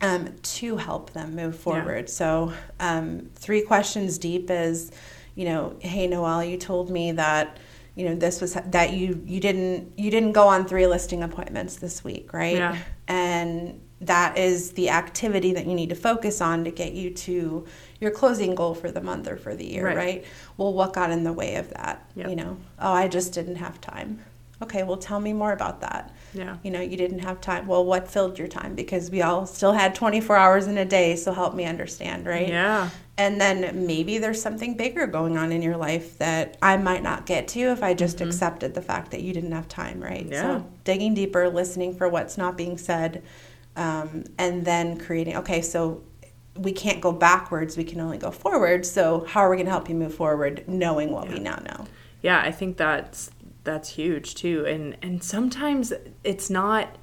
um, 0.00 0.32
to 0.42 0.78
help 0.78 1.10
them 1.10 1.36
move 1.36 1.54
forward. 1.54 2.08
So, 2.08 2.54
um, 2.80 3.28
three 3.34 3.60
questions 3.60 4.16
deep 4.16 4.50
is, 4.50 4.90
you 5.34 5.44
know, 5.44 5.76
hey 5.80 6.06
Noelle, 6.06 6.44
you 6.44 6.56
told 6.56 6.88
me 6.88 7.12
that 7.12 7.58
you 7.98 8.04
know 8.04 8.14
this 8.14 8.40
was 8.40 8.54
that 8.54 8.92
you 8.92 9.20
you 9.26 9.40
didn't 9.40 9.92
you 9.98 10.08
didn't 10.08 10.30
go 10.30 10.46
on 10.46 10.64
three 10.66 10.86
listing 10.86 11.24
appointments 11.24 11.76
this 11.76 12.04
week, 12.04 12.32
right? 12.32 12.56
Yeah. 12.56 12.78
And 13.08 13.80
that 14.00 14.38
is 14.38 14.70
the 14.72 14.90
activity 14.90 15.52
that 15.54 15.66
you 15.66 15.74
need 15.74 15.88
to 15.88 15.96
focus 15.96 16.40
on 16.40 16.62
to 16.64 16.70
get 16.70 16.92
you 16.92 17.10
to 17.12 17.66
your 18.00 18.12
closing 18.12 18.54
goal 18.54 18.74
for 18.76 18.92
the 18.92 19.00
month 19.00 19.26
or 19.26 19.36
for 19.36 19.56
the 19.56 19.64
year, 19.66 19.84
Right. 19.84 19.96
right? 19.96 20.24
Well, 20.56 20.72
what 20.72 20.92
got 20.92 21.10
in 21.10 21.24
the 21.24 21.32
way 21.32 21.56
of 21.56 21.70
that? 21.70 22.08
Yep. 22.14 22.28
You 22.30 22.36
know, 22.36 22.56
oh, 22.78 22.92
I 22.92 23.08
just 23.08 23.32
didn't 23.32 23.56
have 23.56 23.80
time. 23.80 24.24
Okay, 24.60 24.82
well, 24.82 24.96
tell 24.96 25.20
me 25.20 25.32
more 25.32 25.52
about 25.52 25.80
that. 25.82 26.12
Yeah. 26.34 26.58
you 26.62 26.70
know 26.70 26.80
you 26.80 26.96
didn't 26.98 27.20
have 27.20 27.40
time. 27.40 27.66
Well 27.66 27.84
what 27.84 28.06
filled 28.06 28.38
your 28.38 28.48
time? 28.48 28.74
Because 28.74 29.10
we 29.10 29.22
all 29.22 29.46
still 29.46 29.72
had 29.72 29.94
24 29.94 30.36
hours 30.36 30.66
in 30.66 30.76
a 30.76 30.84
day 30.84 31.16
so 31.16 31.32
help 31.32 31.54
me 31.54 31.64
understand 31.64 32.26
right? 32.26 32.48
Yeah. 32.48 32.90
and 33.16 33.40
then 33.40 33.86
maybe 33.86 34.18
there's 34.18 34.40
something 34.40 34.76
bigger 34.76 35.06
going 35.06 35.38
on 35.38 35.52
in 35.52 35.62
your 35.62 35.76
life 35.76 36.18
that 36.18 36.56
i 36.60 36.76
might 36.76 37.02
not 37.02 37.24
get 37.24 37.48
to 37.48 37.60
if 37.60 37.82
i 37.82 37.94
just 37.94 38.20
accepted 38.20 38.74
the 38.74 38.82
fact 38.82 39.10
that 39.10 39.22
you 39.22 39.32
didn't 39.32 39.52
have 39.52 39.66
time 39.68 40.00
right? 40.00 40.26
Yeah. 40.26 40.42
so 40.42 40.66
digging 40.84 41.14
deeper 41.14 41.48
listening 41.48 41.94
for 41.94 42.08
what's 42.08 42.36
not 42.36 42.56
being 42.56 42.76
said 42.76 43.22
um, 43.76 44.24
and 44.36 44.64
then 44.64 44.98
creating 44.98 45.36
okay 45.36 45.62
so 45.62 46.02
we 46.56 46.72
can't 46.72 47.00
go 47.00 47.10
backwards 47.10 47.76
we 47.76 47.84
can 47.84 48.00
only 48.00 48.18
go 48.18 48.30
forward 48.30 48.84
so 48.84 49.24
how 49.28 49.40
are 49.40 49.48
we 49.50 49.56
going 49.56 49.66
to 49.66 49.72
help 49.72 49.88
you 49.88 49.94
move 49.94 50.14
forward 50.14 50.62
knowing 50.68 51.10
what 51.10 51.28
we 51.28 51.38
now 51.38 51.56
know? 51.56 51.86
Yeah, 52.20 52.40
I 52.40 52.50
think 52.50 52.76
that's 52.76 53.30
that's 53.64 53.90
huge 53.90 54.34
too. 54.34 54.64
And 54.66 54.96
and 55.02 55.22
sometimes 55.22 55.92
it's 56.24 56.48
not 56.50 56.96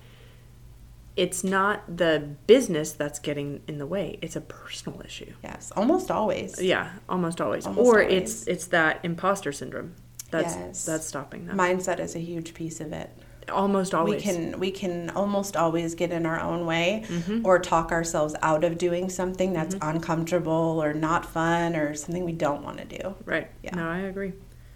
it's 1.15 1.43
not 1.45 1.97
the 1.97 2.19
business 2.45 2.91
that's 2.91 3.19
getting 3.19 3.62
in 3.67 3.77
the 3.77 3.85
way. 3.88 4.19
It's 4.21 4.35
a 4.35 4.41
personal 4.41 5.01
issue. 5.05 5.31
yes 5.43 5.71
almost 5.75 6.12
always 6.12 6.62
Yeah, 6.62 6.91
almost 7.07 7.39
always. 7.39 7.65
Almost 7.65 7.88
or 7.88 8.01
always. 8.01 8.13
it's 8.24 8.47
it's 8.47 8.67
that 8.67 9.00
imposter 9.03 9.51
syndrome. 9.51 9.93
That's 10.31 10.55
Yes. 10.55 10.85
that's 10.85 11.05
stopping 11.07 11.45
them. 11.45 11.57
mindset 11.57 12.00
is 12.00 12.15
a 12.15 12.19
huge 12.19 12.53
piece 12.53 12.81
of 12.81 12.91
it 12.91 13.09
almost 13.47 13.93
always. 13.93 14.15
we 14.15 14.21
can 14.21 14.59
we 14.59 14.71
can 14.71 15.12
almost 15.12 15.55
always 15.55 15.93
get 15.93 16.12
in 16.12 16.25
our 16.25 16.39
own 16.41 16.65
way 16.65 17.03
Mm-hmm. 17.07 17.45
or 17.45 17.59
talk 17.59 17.91
ourselves 17.91 18.33
out 18.41 18.63
of 18.63 18.77
doing 18.79 19.07
something 19.07 19.53
that's 19.53 19.75
uncomfortable 19.83 20.81
or 20.83 20.94
not 20.96 21.24
fun 21.25 21.75
or 21.75 21.94
something 21.94 22.25
we 22.25 22.31
don't 22.33 22.63
want 22.63 22.79
to 22.79 22.85
do 22.85 23.15
Right. 23.24 23.50
Yeah. 23.63 23.75
No, 23.75 23.87
I 23.87 24.00
agree. 24.00 24.33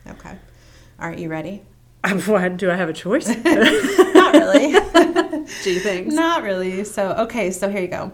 okay 0.08 0.38
are 1.00 1.14
you 1.14 1.30
ready? 1.30 1.62
I'm, 2.04 2.20
What, 2.22 2.58
do 2.58 2.72
I 2.72 2.76
have 2.76 2.90
a 2.90 2.94
choice? 2.94 3.28
not 3.44 4.34
really. 4.34 4.74
Gee, 5.64 5.80
thanks. 5.80 6.14
not 6.14 6.44
really. 6.44 6.84
So 6.84 7.12
okay 7.14 7.52
so 7.52 7.70
here 7.70 7.82
you 7.82 7.88
go. 7.88 8.12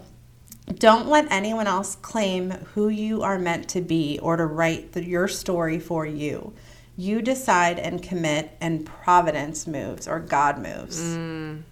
Don't 0.80 1.08
let 1.08 1.28
anyone 1.32 1.68
else 1.68 1.96
claim 1.96 2.52
who 2.74 2.90
you 2.90 3.22
are 3.22 3.38
meant 3.38 3.70
to 3.70 3.82
be 3.82 4.18
or 4.22 4.36
to 4.36 4.46
write 4.46 4.94
the, 4.94 5.04
your 5.04 5.28
story 5.28 5.80
for 5.80 6.06
you. 6.06 6.54
You 6.98 7.22
decide 7.22 7.78
and 7.78 8.02
commit 8.02 8.58
and 8.60 8.86
providence 8.86 9.68
moves 9.68 10.08
or 10.08 10.20
god 10.20 10.58
moves. 10.58 11.00
Mm. 11.00 11.64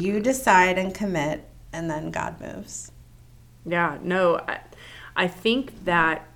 you 0.00 0.20
decide 0.20 0.78
and 0.78 0.94
commit 0.94 1.44
and 1.72 1.90
then 1.90 2.10
god 2.10 2.40
moves. 2.40 2.92
Yeah, 3.66 3.98
no, 4.02 4.36
I, 4.38 4.60
I 5.16 5.26
think 5.26 5.84
that, 5.84 6.26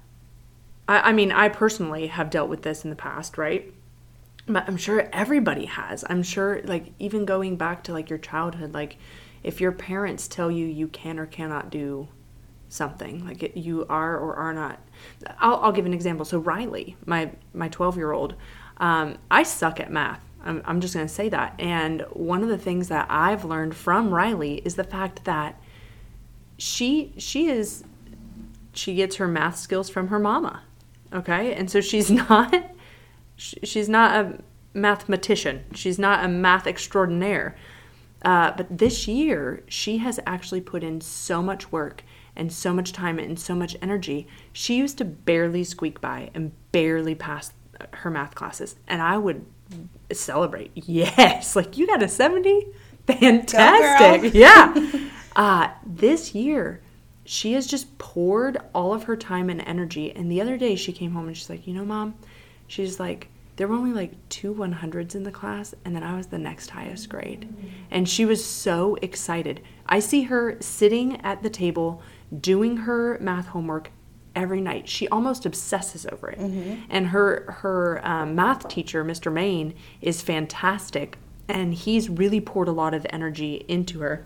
I, 0.92 1.08
I 1.08 1.12
mean, 1.12 1.32
I 1.32 1.48
personally 1.48 2.08
have 2.08 2.28
dealt 2.28 2.50
with 2.50 2.62
this 2.62 2.84
in 2.84 2.90
the 2.90 2.96
past, 2.96 3.38
right? 3.38 3.72
But 4.46 4.68
I'm 4.68 4.76
sure 4.76 5.08
everybody 5.12 5.64
has. 5.64 6.04
I'm 6.08 6.22
sure, 6.22 6.60
like, 6.64 6.92
even 6.98 7.24
going 7.24 7.56
back 7.56 7.84
to 7.84 7.92
like 7.92 8.10
your 8.10 8.18
childhood, 8.18 8.74
like, 8.74 8.98
if 9.42 9.60
your 9.60 9.72
parents 9.72 10.28
tell 10.28 10.50
you 10.50 10.66
you 10.66 10.88
can 10.88 11.18
or 11.18 11.24
cannot 11.24 11.70
do 11.70 12.08
something, 12.68 13.24
like 13.24 13.42
it, 13.42 13.56
you 13.56 13.86
are 13.88 14.18
or 14.18 14.34
are 14.34 14.52
not. 14.52 14.80
I'll, 15.38 15.56
I'll 15.56 15.72
give 15.72 15.86
an 15.86 15.94
example. 15.94 16.26
So 16.26 16.38
Riley, 16.38 16.96
my 17.06 17.30
my 17.54 17.68
12 17.68 17.96
year 17.96 18.12
old, 18.12 18.34
um, 18.76 19.16
I 19.30 19.44
suck 19.44 19.80
at 19.80 19.90
math. 19.90 20.20
I'm, 20.44 20.60
I'm 20.66 20.80
just 20.80 20.92
going 20.92 21.06
to 21.06 21.12
say 21.12 21.28
that. 21.30 21.54
And 21.58 22.02
one 22.10 22.42
of 22.42 22.48
the 22.48 22.58
things 22.58 22.88
that 22.88 23.06
I've 23.08 23.44
learned 23.44 23.74
from 23.74 24.12
Riley 24.12 24.60
is 24.64 24.74
the 24.74 24.84
fact 24.84 25.24
that 25.24 25.58
she 26.58 27.14
she 27.16 27.48
is 27.48 27.84
she 28.74 28.94
gets 28.94 29.16
her 29.16 29.28
math 29.28 29.56
skills 29.56 29.88
from 29.88 30.08
her 30.08 30.18
mama 30.18 30.62
okay 31.12 31.54
and 31.54 31.70
so 31.70 31.80
she's 31.80 32.10
not 32.28 32.72
she's 33.36 33.88
not 33.88 34.24
a 34.24 34.38
mathematician. 34.74 35.64
She's 35.74 35.98
not 35.98 36.24
a 36.24 36.28
math 36.28 36.66
extraordinaire. 36.66 37.56
Uh, 38.24 38.52
but 38.56 38.66
this 38.70 39.08
year 39.08 39.62
she 39.68 39.98
has 39.98 40.20
actually 40.26 40.60
put 40.60 40.84
in 40.84 41.00
so 41.00 41.42
much 41.42 41.72
work 41.72 42.04
and 42.36 42.52
so 42.52 42.72
much 42.72 42.92
time 42.92 43.18
and 43.18 43.38
so 43.38 43.54
much 43.54 43.76
energy. 43.82 44.28
She 44.52 44.76
used 44.76 44.98
to 44.98 45.04
barely 45.04 45.64
squeak 45.64 46.00
by 46.00 46.30
and 46.34 46.52
barely 46.70 47.14
pass 47.14 47.52
her 47.90 48.10
math 48.10 48.34
classes. 48.34 48.76
And 48.86 49.02
i 49.02 49.18
would 49.18 49.44
celebrate. 50.12 50.70
Yes 50.74 51.56
like 51.56 51.76
you 51.76 51.86
got 51.86 52.02
a 52.02 52.08
70 52.08 52.66
fantastic. 53.06 54.34
Yeah. 54.34 54.74
Uh, 55.34 55.70
this 55.86 56.34
year, 56.34 56.82
she 57.24 57.52
has 57.52 57.66
just 57.66 57.98
poured 57.98 58.58
all 58.74 58.92
of 58.92 59.04
her 59.04 59.16
time 59.16 59.48
and 59.48 59.60
energy. 59.60 60.12
And 60.12 60.30
the 60.30 60.40
other 60.40 60.56
day, 60.56 60.74
she 60.76 60.92
came 60.92 61.12
home 61.12 61.28
and 61.28 61.36
she's 61.36 61.50
like, 61.50 61.66
You 61.66 61.74
know, 61.74 61.84
mom, 61.84 62.14
she's 62.66 62.98
like, 62.98 63.28
there 63.56 63.68
were 63.68 63.74
only 63.74 63.92
like 63.92 64.12
two 64.28 64.54
100s 64.54 65.14
in 65.14 65.24
the 65.24 65.30
class, 65.30 65.74
and 65.84 65.94
then 65.94 66.02
I 66.02 66.16
was 66.16 66.28
the 66.28 66.38
next 66.38 66.70
highest 66.70 67.08
grade. 67.08 67.52
And 67.90 68.08
she 68.08 68.24
was 68.24 68.44
so 68.44 68.96
excited. 69.02 69.60
I 69.86 70.00
see 70.00 70.22
her 70.22 70.56
sitting 70.60 71.20
at 71.20 71.42
the 71.42 71.50
table 71.50 72.02
doing 72.40 72.78
her 72.78 73.18
math 73.20 73.48
homework 73.48 73.90
every 74.34 74.62
night. 74.62 74.88
She 74.88 75.06
almost 75.08 75.44
obsesses 75.44 76.06
over 76.06 76.30
it. 76.30 76.38
And 76.88 77.08
her 77.08 77.52
her 77.58 78.00
um, 78.02 78.34
math 78.34 78.68
teacher, 78.68 79.04
Mr. 79.04 79.30
Main, 79.30 79.74
is 80.00 80.22
fantastic, 80.22 81.18
and 81.46 81.74
he's 81.74 82.08
really 82.08 82.40
poured 82.40 82.68
a 82.68 82.72
lot 82.72 82.94
of 82.94 83.06
energy 83.10 83.64
into 83.68 84.00
her 84.00 84.24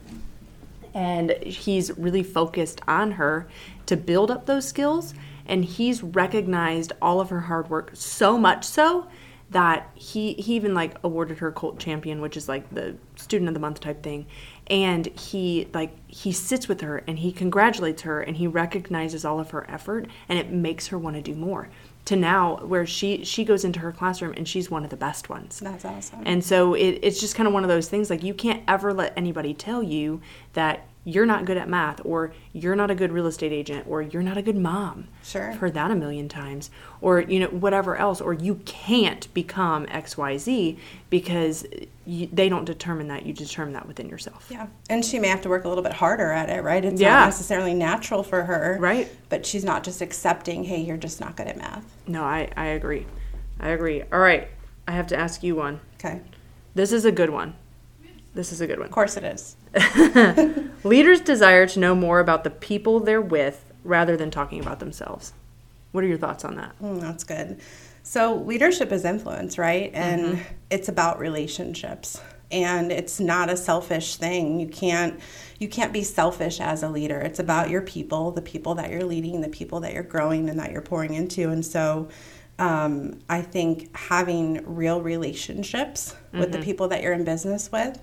and 0.96 1.30
he's 1.42 1.96
really 1.98 2.22
focused 2.22 2.80
on 2.88 3.12
her 3.12 3.46
to 3.85 3.98
build 3.98 4.30
up 4.30 4.46
those 4.46 4.66
skills. 4.66 5.12
And 5.44 5.62
he's 5.62 6.02
recognized 6.02 6.92
all 7.02 7.20
of 7.20 7.28
her 7.28 7.40
hard 7.40 7.68
work 7.68 7.90
so 7.92 8.38
much 8.38 8.64
so 8.64 9.06
that 9.50 9.90
he 9.94 10.32
he 10.32 10.56
even 10.56 10.74
like 10.74 10.96
awarded 11.04 11.38
her 11.38 11.52
cult 11.52 11.78
champion 11.78 12.20
which 12.20 12.37
is 12.37 12.48
like 12.48 12.68
the 12.74 12.96
student 13.14 13.46
of 13.46 13.54
the 13.54 13.61
month 13.61 13.78
type 13.78 14.02
thing. 14.02 14.26
And 14.68 15.06
he 15.18 15.68
like 15.74 15.94
he 16.09 16.32
sits 16.32 16.66
with 16.66 16.80
her 16.80 17.04
and 17.06 17.18
he 17.18 17.30
congratulates 17.30 18.02
her 18.02 18.22
and 18.22 18.35
he 18.35 18.46
recognizes 18.46 19.24
all 19.24 19.38
of 19.38 19.50
her 19.50 19.70
effort 19.70 20.09
and 20.30 20.38
it 20.38 20.50
makes 20.50 20.87
her 20.88 20.98
want 20.98 21.14
to 21.14 21.22
do 21.22 21.35
more 21.35 21.68
to 22.06 22.16
now 22.16 22.56
where 22.64 22.86
she 22.86 23.24
she 23.24 23.44
goes 23.44 23.64
into 23.64 23.80
her 23.80 23.92
classroom 23.92 24.32
and 24.36 24.48
she's 24.48 24.70
one 24.70 24.82
of 24.84 24.90
the 24.90 24.96
best 24.96 25.28
ones 25.28 25.60
That's 25.60 25.84
awesome. 25.84 26.22
and 26.24 26.42
so 26.42 26.74
it, 26.74 27.00
it's 27.02 27.20
just 27.20 27.34
kind 27.34 27.46
of 27.46 27.52
one 27.52 27.62
of 27.64 27.68
those 27.68 27.88
things 27.88 28.08
like 28.10 28.22
you 28.22 28.32
can't 28.32 28.62
ever 28.66 28.94
let 28.94 29.12
anybody 29.16 29.52
tell 29.54 29.82
you 29.82 30.20
that 30.54 30.86
you're 31.08 31.24
not 31.24 31.44
good 31.44 31.56
at 31.56 31.68
math 31.68 32.00
or 32.04 32.32
you're 32.52 32.74
not 32.74 32.90
a 32.90 32.94
good 32.96 33.12
real 33.12 33.26
estate 33.26 33.52
agent 33.52 33.86
or 33.88 34.02
you're 34.02 34.24
not 34.24 34.36
a 34.36 34.42
good 34.42 34.56
mom. 34.56 35.06
Sure. 35.22 35.52
I've 35.52 35.58
heard 35.58 35.74
that 35.74 35.92
a 35.92 35.94
million 35.94 36.28
times. 36.28 36.68
Or, 37.00 37.20
you 37.20 37.38
know, 37.38 37.46
whatever 37.46 37.94
else. 37.94 38.20
Or 38.20 38.32
you 38.32 38.56
can't 38.64 39.32
become 39.32 39.86
XYZ 39.86 40.76
because 41.08 41.64
you, 42.04 42.28
they 42.32 42.48
don't 42.48 42.64
determine 42.64 43.06
that. 43.06 43.24
You 43.24 43.32
determine 43.32 43.74
that 43.74 43.86
within 43.86 44.08
yourself. 44.08 44.48
yeah. 44.50 44.66
And 44.90 45.04
she 45.04 45.20
may 45.20 45.28
have 45.28 45.42
to 45.42 45.48
work 45.48 45.64
a 45.64 45.68
little 45.68 45.84
bit 45.84 45.92
harder 45.92 46.32
at 46.32 46.50
it, 46.50 46.64
right? 46.64 46.84
It's 46.84 47.00
Yeah. 47.00 47.20
not 47.20 47.26
necessarily 47.26 47.72
natural 47.72 48.24
for 48.24 48.42
her. 48.42 48.76
Right. 48.80 49.08
But 49.28 49.46
she's 49.46 49.64
not 49.64 49.84
just 49.84 50.00
accepting, 50.02 50.64
hey, 50.64 50.80
you're 50.80 50.96
just 50.96 51.20
not 51.20 51.36
good 51.36 51.46
at 51.46 51.56
math. 51.56 51.84
No, 52.08 52.24
I, 52.24 52.50
I 52.56 52.66
agree. 52.66 53.06
I 53.60 53.68
agree. 53.68 54.02
All 54.12 54.18
right. 54.18 54.48
I 54.88 54.92
have 54.92 55.06
to 55.08 55.16
ask 55.16 55.44
you 55.44 55.54
one. 55.54 55.78
Okay. 56.00 56.20
This 56.74 56.90
is 56.90 57.04
a 57.04 57.12
good 57.12 57.30
one. 57.30 57.54
This 58.37 58.53
is 58.53 58.61
a 58.61 58.66
good 58.66 58.79
one. 58.79 58.87
Of 58.87 58.92
course 58.92 59.16
it 59.16 59.25
is. 59.25 59.57
Leaders 60.85 61.22
desire 61.22 61.66
to 61.68 61.81
know 61.81 61.94
more 61.94 62.20
about 62.20 62.44
the 62.44 62.51
people 62.51 63.01
they're 63.01 63.20
with 63.20 63.64
rather 63.83 64.14
than 64.14 64.31
talking 64.31 64.61
about 64.61 64.79
themselves. 64.79 65.33
What 65.92 66.05
are 66.05 66.07
your 66.07 66.18
thoughts 66.18 66.44
on 66.44 66.57
that? 66.57 66.79
Mm, 66.83 67.01
that's 67.01 67.25
good. 67.25 67.59
So, 68.03 68.37
leadership 68.37 68.92
is 68.92 69.07
influence, 69.07 69.57
right? 69.57 69.90
And 69.94 70.37
mm-hmm. 70.37 70.55
it's 70.68 70.88
about 70.88 71.18
relationships. 71.18 72.20
And 72.53 72.92
it's 72.92 73.18
not 73.18 73.49
a 73.49 73.57
selfish 73.57 74.16
thing. 74.16 74.61
You 74.61 74.68
can't 74.68 75.18
you 75.59 75.68
can't 75.68 75.92
be 75.92 76.03
selfish 76.03 76.61
as 76.61 76.83
a 76.83 76.88
leader. 76.90 77.18
It's 77.18 77.38
about 77.38 77.70
your 77.70 77.81
people, 77.81 78.33
the 78.33 78.42
people 78.42 78.75
that 78.75 78.90
you're 78.90 79.05
leading, 79.05 79.40
the 79.40 79.49
people 79.49 79.81
that 79.81 79.94
you're 79.94 80.03
growing 80.03 80.51
and 80.51 80.59
that 80.61 80.72
you're 80.72 80.83
pouring 80.83 81.14
into. 81.14 81.49
And 81.49 81.64
so 81.64 82.09
um, 82.58 83.18
I 83.28 83.42
think 83.42 83.94
having 83.96 84.62
real 84.66 85.00
relationships 85.00 86.12
mm-hmm. 86.12 86.40
with 86.40 86.52
the 86.52 86.58
mm-hmm. 86.58 86.64
people 86.64 86.88
that 86.88 87.02
you're 87.02 87.12
in 87.12 87.24
business 87.24 87.70
with 87.70 87.98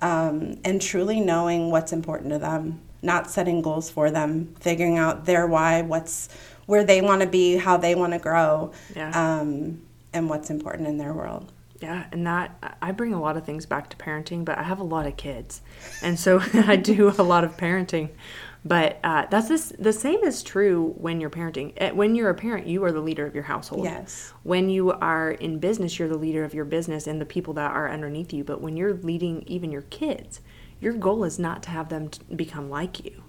um, 0.00 0.58
and 0.64 0.80
truly 0.82 1.20
knowing 1.20 1.70
what's 1.70 1.92
important 1.92 2.30
to 2.30 2.38
them, 2.38 2.80
not 3.02 3.30
setting 3.30 3.62
goals 3.62 3.88
for 3.88 4.10
them, 4.10 4.54
figuring 4.60 4.98
out 4.98 5.24
their 5.24 5.46
why, 5.46 5.82
what's 5.82 6.28
where 6.66 6.84
they 6.84 7.00
want 7.00 7.22
to 7.22 7.26
be, 7.26 7.56
how 7.56 7.76
they 7.76 7.94
want 7.94 8.12
to 8.12 8.18
grow, 8.18 8.72
yeah. 8.94 9.10
um, 9.10 9.80
and 10.12 10.28
what's 10.28 10.50
important 10.50 10.88
in 10.88 10.98
their 10.98 11.12
world. 11.12 11.52
Yeah, 11.84 12.06
and 12.12 12.26
that 12.26 12.78
I 12.80 12.92
bring 12.92 13.12
a 13.12 13.20
lot 13.20 13.36
of 13.36 13.44
things 13.44 13.66
back 13.66 13.90
to 13.90 13.96
parenting, 13.98 14.42
but 14.42 14.56
I 14.56 14.62
have 14.62 14.80
a 14.80 14.84
lot 14.84 15.06
of 15.06 15.18
kids, 15.18 15.60
and 16.02 16.18
so 16.18 16.40
I 16.54 16.76
do 16.76 17.12
a 17.18 17.22
lot 17.22 17.44
of 17.44 17.58
parenting. 17.58 18.08
But 18.64 19.00
uh, 19.04 19.26
that's 19.30 19.48
this, 19.48 19.74
the 19.78 19.92
same 19.92 20.24
is 20.24 20.42
true 20.42 20.94
when 20.96 21.20
you're 21.20 21.28
parenting. 21.28 21.74
Eh, 21.76 21.90
when 21.90 22.14
you're 22.14 22.30
a 22.30 22.34
parent, 22.34 22.66
you 22.66 22.82
are 22.84 22.92
the 22.92 23.02
leader 23.02 23.26
of 23.26 23.34
your 23.34 23.44
household. 23.44 23.84
Yes. 23.84 24.32
When 24.44 24.70
you 24.70 24.92
are 24.92 25.32
in 25.32 25.58
business, 25.58 25.98
you're 25.98 26.08
the 26.08 26.16
leader 26.16 26.42
of 26.42 26.54
your 26.54 26.64
business 26.64 27.06
and 27.06 27.20
the 27.20 27.26
people 27.26 27.52
that 27.54 27.70
are 27.72 27.90
underneath 27.90 28.32
you. 28.32 28.44
But 28.44 28.62
when 28.62 28.78
you're 28.78 28.94
leading 28.94 29.42
even 29.46 29.70
your 29.70 29.82
kids, 29.82 30.40
your 30.80 30.94
goal 30.94 31.24
is 31.24 31.38
not 31.38 31.62
to 31.64 31.70
have 31.70 31.90
them 31.90 32.08
become 32.34 32.70
like 32.70 33.04
you. 33.04 33.22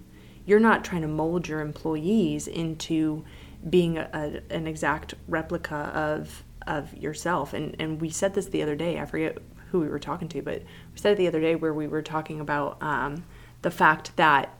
You're 0.45 0.61
not 0.61 0.85
trying 0.85 1.01
to 1.01 1.09
mold 1.09 1.49
your 1.49 1.59
employees 1.59 2.47
into 2.47 3.25
being 3.69 3.97
a, 3.97 4.09
a, 4.13 4.53
an 4.55 4.67
exact 4.67 5.15
replica 5.27 5.91
of 5.93 6.44
of 6.67 6.95
yourself. 6.95 7.53
And 7.53 7.75
and 7.79 8.01
we 8.01 8.09
said 8.09 8.33
this 8.33 8.47
the 8.47 8.61
other 8.61 8.75
day. 8.75 8.99
I 8.99 9.05
forget 9.05 9.37
who 9.71 9.79
we 9.79 9.87
were 9.87 9.99
talking 9.99 10.27
to, 10.29 10.41
but 10.41 10.61
we 10.61 10.99
said 10.99 11.13
it 11.13 11.17
the 11.17 11.27
other 11.27 11.41
day 11.41 11.55
where 11.55 11.73
we 11.73 11.87
were 11.87 12.01
talking 12.01 12.39
about 12.39 12.81
um, 12.81 13.23
the 13.61 13.71
fact 13.71 14.15
that 14.15 14.55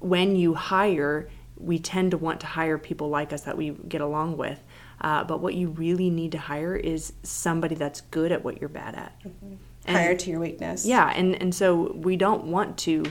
when 0.00 0.36
you 0.36 0.54
hire, 0.54 1.28
we 1.56 1.78
tend 1.78 2.12
to 2.12 2.18
want 2.18 2.40
to 2.40 2.46
hire 2.46 2.78
people 2.78 3.08
like 3.08 3.32
us 3.32 3.42
that 3.42 3.56
we 3.56 3.70
get 3.70 4.00
along 4.00 4.36
with. 4.36 4.62
Uh, 5.00 5.24
but 5.24 5.40
what 5.40 5.54
you 5.54 5.68
really 5.70 6.10
need 6.10 6.32
to 6.32 6.38
hire 6.38 6.74
is 6.76 7.12
somebody 7.22 7.74
that's 7.74 8.00
good 8.00 8.32
at 8.32 8.44
what 8.44 8.60
you're 8.60 8.68
bad 8.68 8.94
at. 8.94 9.18
Mm-hmm. 9.24 9.54
And, 9.86 9.96
hire 9.96 10.14
to 10.16 10.30
your 10.30 10.40
weakness. 10.40 10.84
Yeah, 10.84 11.12
and, 11.14 11.40
and 11.40 11.54
so 11.54 11.92
we 11.92 12.16
don't 12.16 12.44
want 12.44 12.76
to 12.78 13.04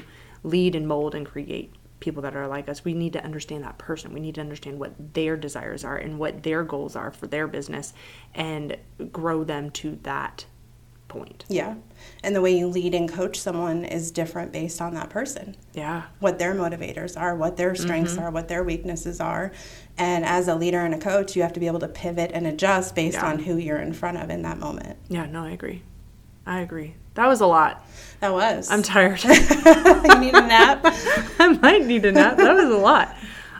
lead 0.43 0.75
and 0.75 0.87
mold 0.87 1.15
and 1.15 1.25
create 1.25 1.73
people 1.99 2.21
that 2.23 2.35
are 2.35 2.47
like 2.47 2.69
us. 2.69 2.85
We 2.85 2.93
need 2.93 3.13
to 3.13 3.23
understand 3.23 3.63
that 3.63 3.77
person. 3.77 4.13
We 4.13 4.19
need 4.19 4.35
to 4.35 4.41
understand 4.41 4.79
what 4.79 5.13
their 5.13 5.35
desires 5.35 5.83
are 5.83 5.97
and 5.97 6.19
what 6.19 6.43
their 6.43 6.63
goals 6.63 6.95
are 6.95 7.11
for 7.11 7.27
their 7.27 7.47
business 7.47 7.93
and 8.33 8.77
grow 9.11 9.43
them 9.43 9.71
to 9.71 9.97
that 10.03 10.45
point. 11.07 11.45
Yeah. 11.47 11.75
And 12.23 12.35
the 12.35 12.41
way 12.41 12.57
you 12.57 12.67
lead 12.67 12.93
and 12.93 13.09
coach 13.11 13.39
someone 13.39 13.85
is 13.85 14.11
different 14.11 14.51
based 14.51 14.81
on 14.81 14.93
that 14.93 15.09
person. 15.09 15.55
Yeah. 15.73 16.03
What 16.19 16.39
their 16.39 16.53
motivators 16.53 17.19
are, 17.19 17.35
what 17.35 17.57
their 17.57 17.75
strengths 17.75 18.13
mm-hmm. 18.13 18.23
are, 18.23 18.31
what 18.31 18.47
their 18.47 18.63
weaknesses 18.63 19.19
are. 19.19 19.51
And 19.97 20.25
as 20.25 20.47
a 20.47 20.55
leader 20.55 20.81
and 20.81 20.93
a 20.93 20.99
coach, 20.99 21.35
you 21.35 21.41
have 21.41 21.53
to 21.53 21.59
be 21.59 21.67
able 21.67 21.79
to 21.79 21.87
pivot 21.87 22.31
and 22.33 22.45
adjust 22.45 22.95
based 22.95 23.17
yeah. 23.17 23.29
on 23.29 23.39
who 23.39 23.57
you're 23.57 23.79
in 23.79 23.93
front 23.93 24.17
of 24.17 24.29
in 24.29 24.41
that 24.43 24.59
moment. 24.59 24.97
Yeah, 25.07 25.25
no, 25.25 25.43
I 25.43 25.51
agree. 25.51 25.81
I 26.47 26.61
agree. 26.61 26.95
That 27.15 27.27
was 27.27 27.41
a 27.41 27.45
lot. 27.45 27.85
That 28.21 28.31
was. 28.31 28.71
I'm 28.71 28.81
tired. 28.81 29.21
you 29.25 30.19
need 30.19 30.33
a 30.33 30.47
nap? 30.47 30.79
I 31.39 31.57
might 31.61 31.85
need 31.85 32.05
a 32.05 32.11
nap. 32.11 32.37
That 32.37 32.55
was 32.55 32.69
a 32.69 32.77
lot. 32.77 33.13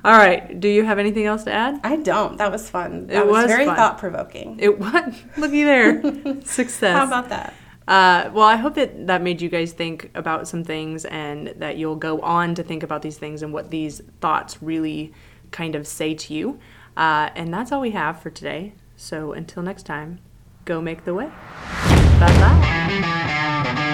All 0.06 0.18
right. 0.18 0.58
Do 0.58 0.70
you 0.70 0.86
have 0.86 0.98
anything 0.98 1.26
else 1.26 1.44
to 1.44 1.52
add? 1.52 1.82
I 1.84 1.98
don't. 1.98 2.38
That 2.38 2.50
was 2.50 2.70
fun. 2.70 3.08
That 3.08 3.18
it 3.18 3.26
was, 3.26 3.44
was 3.44 3.46
very 3.48 3.66
thought 3.66 3.98
provoking. 3.98 4.58
It 4.60 4.80
what? 4.80 5.14
Looky 5.38 5.64
there. 5.64 6.02
Success. 6.46 6.96
How 6.96 7.06
about 7.06 7.30
that? 7.30 7.54
Uh, 7.88 8.30
well, 8.34 8.46
I 8.48 8.56
hope 8.56 8.76
that 8.76 9.08
that 9.08 9.22
made 9.22 9.42
you 9.42 9.50
guys 9.50 9.74
think 9.74 10.12
about 10.16 10.48
some 10.48 10.64
things 10.64 11.04
and 11.06 11.48
that 11.58 11.78
you'll 11.78 11.96
go 11.96 12.22
on 12.22 12.56
to 12.56 12.64
think 12.64 12.84
about 12.84 13.02
these 13.02 13.18
things 13.18 13.44
and 13.44 13.52
what 13.52 13.70
these 13.70 14.02
thoughts 14.22 14.62
really 14.62 15.14
kind 15.52 15.76
of 15.76 15.86
say 15.86 16.14
to 16.14 16.34
you. 16.34 16.60
Uh, 16.96 17.32
and 17.36 17.54
that's 17.54 17.72
all 17.72 17.82
we 17.82 17.92
have 17.92 18.22
for 18.22 18.30
today. 18.30 18.74
So 18.96 19.34
until 19.34 19.62
next 19.62 19.84
time, 19.84 20.20
go 20.66 20.82
make 20.82 21.06
the 21.06 21.14
way. 21.14 21.30
Bye 22.20 22.26
bye. 22.40 23.87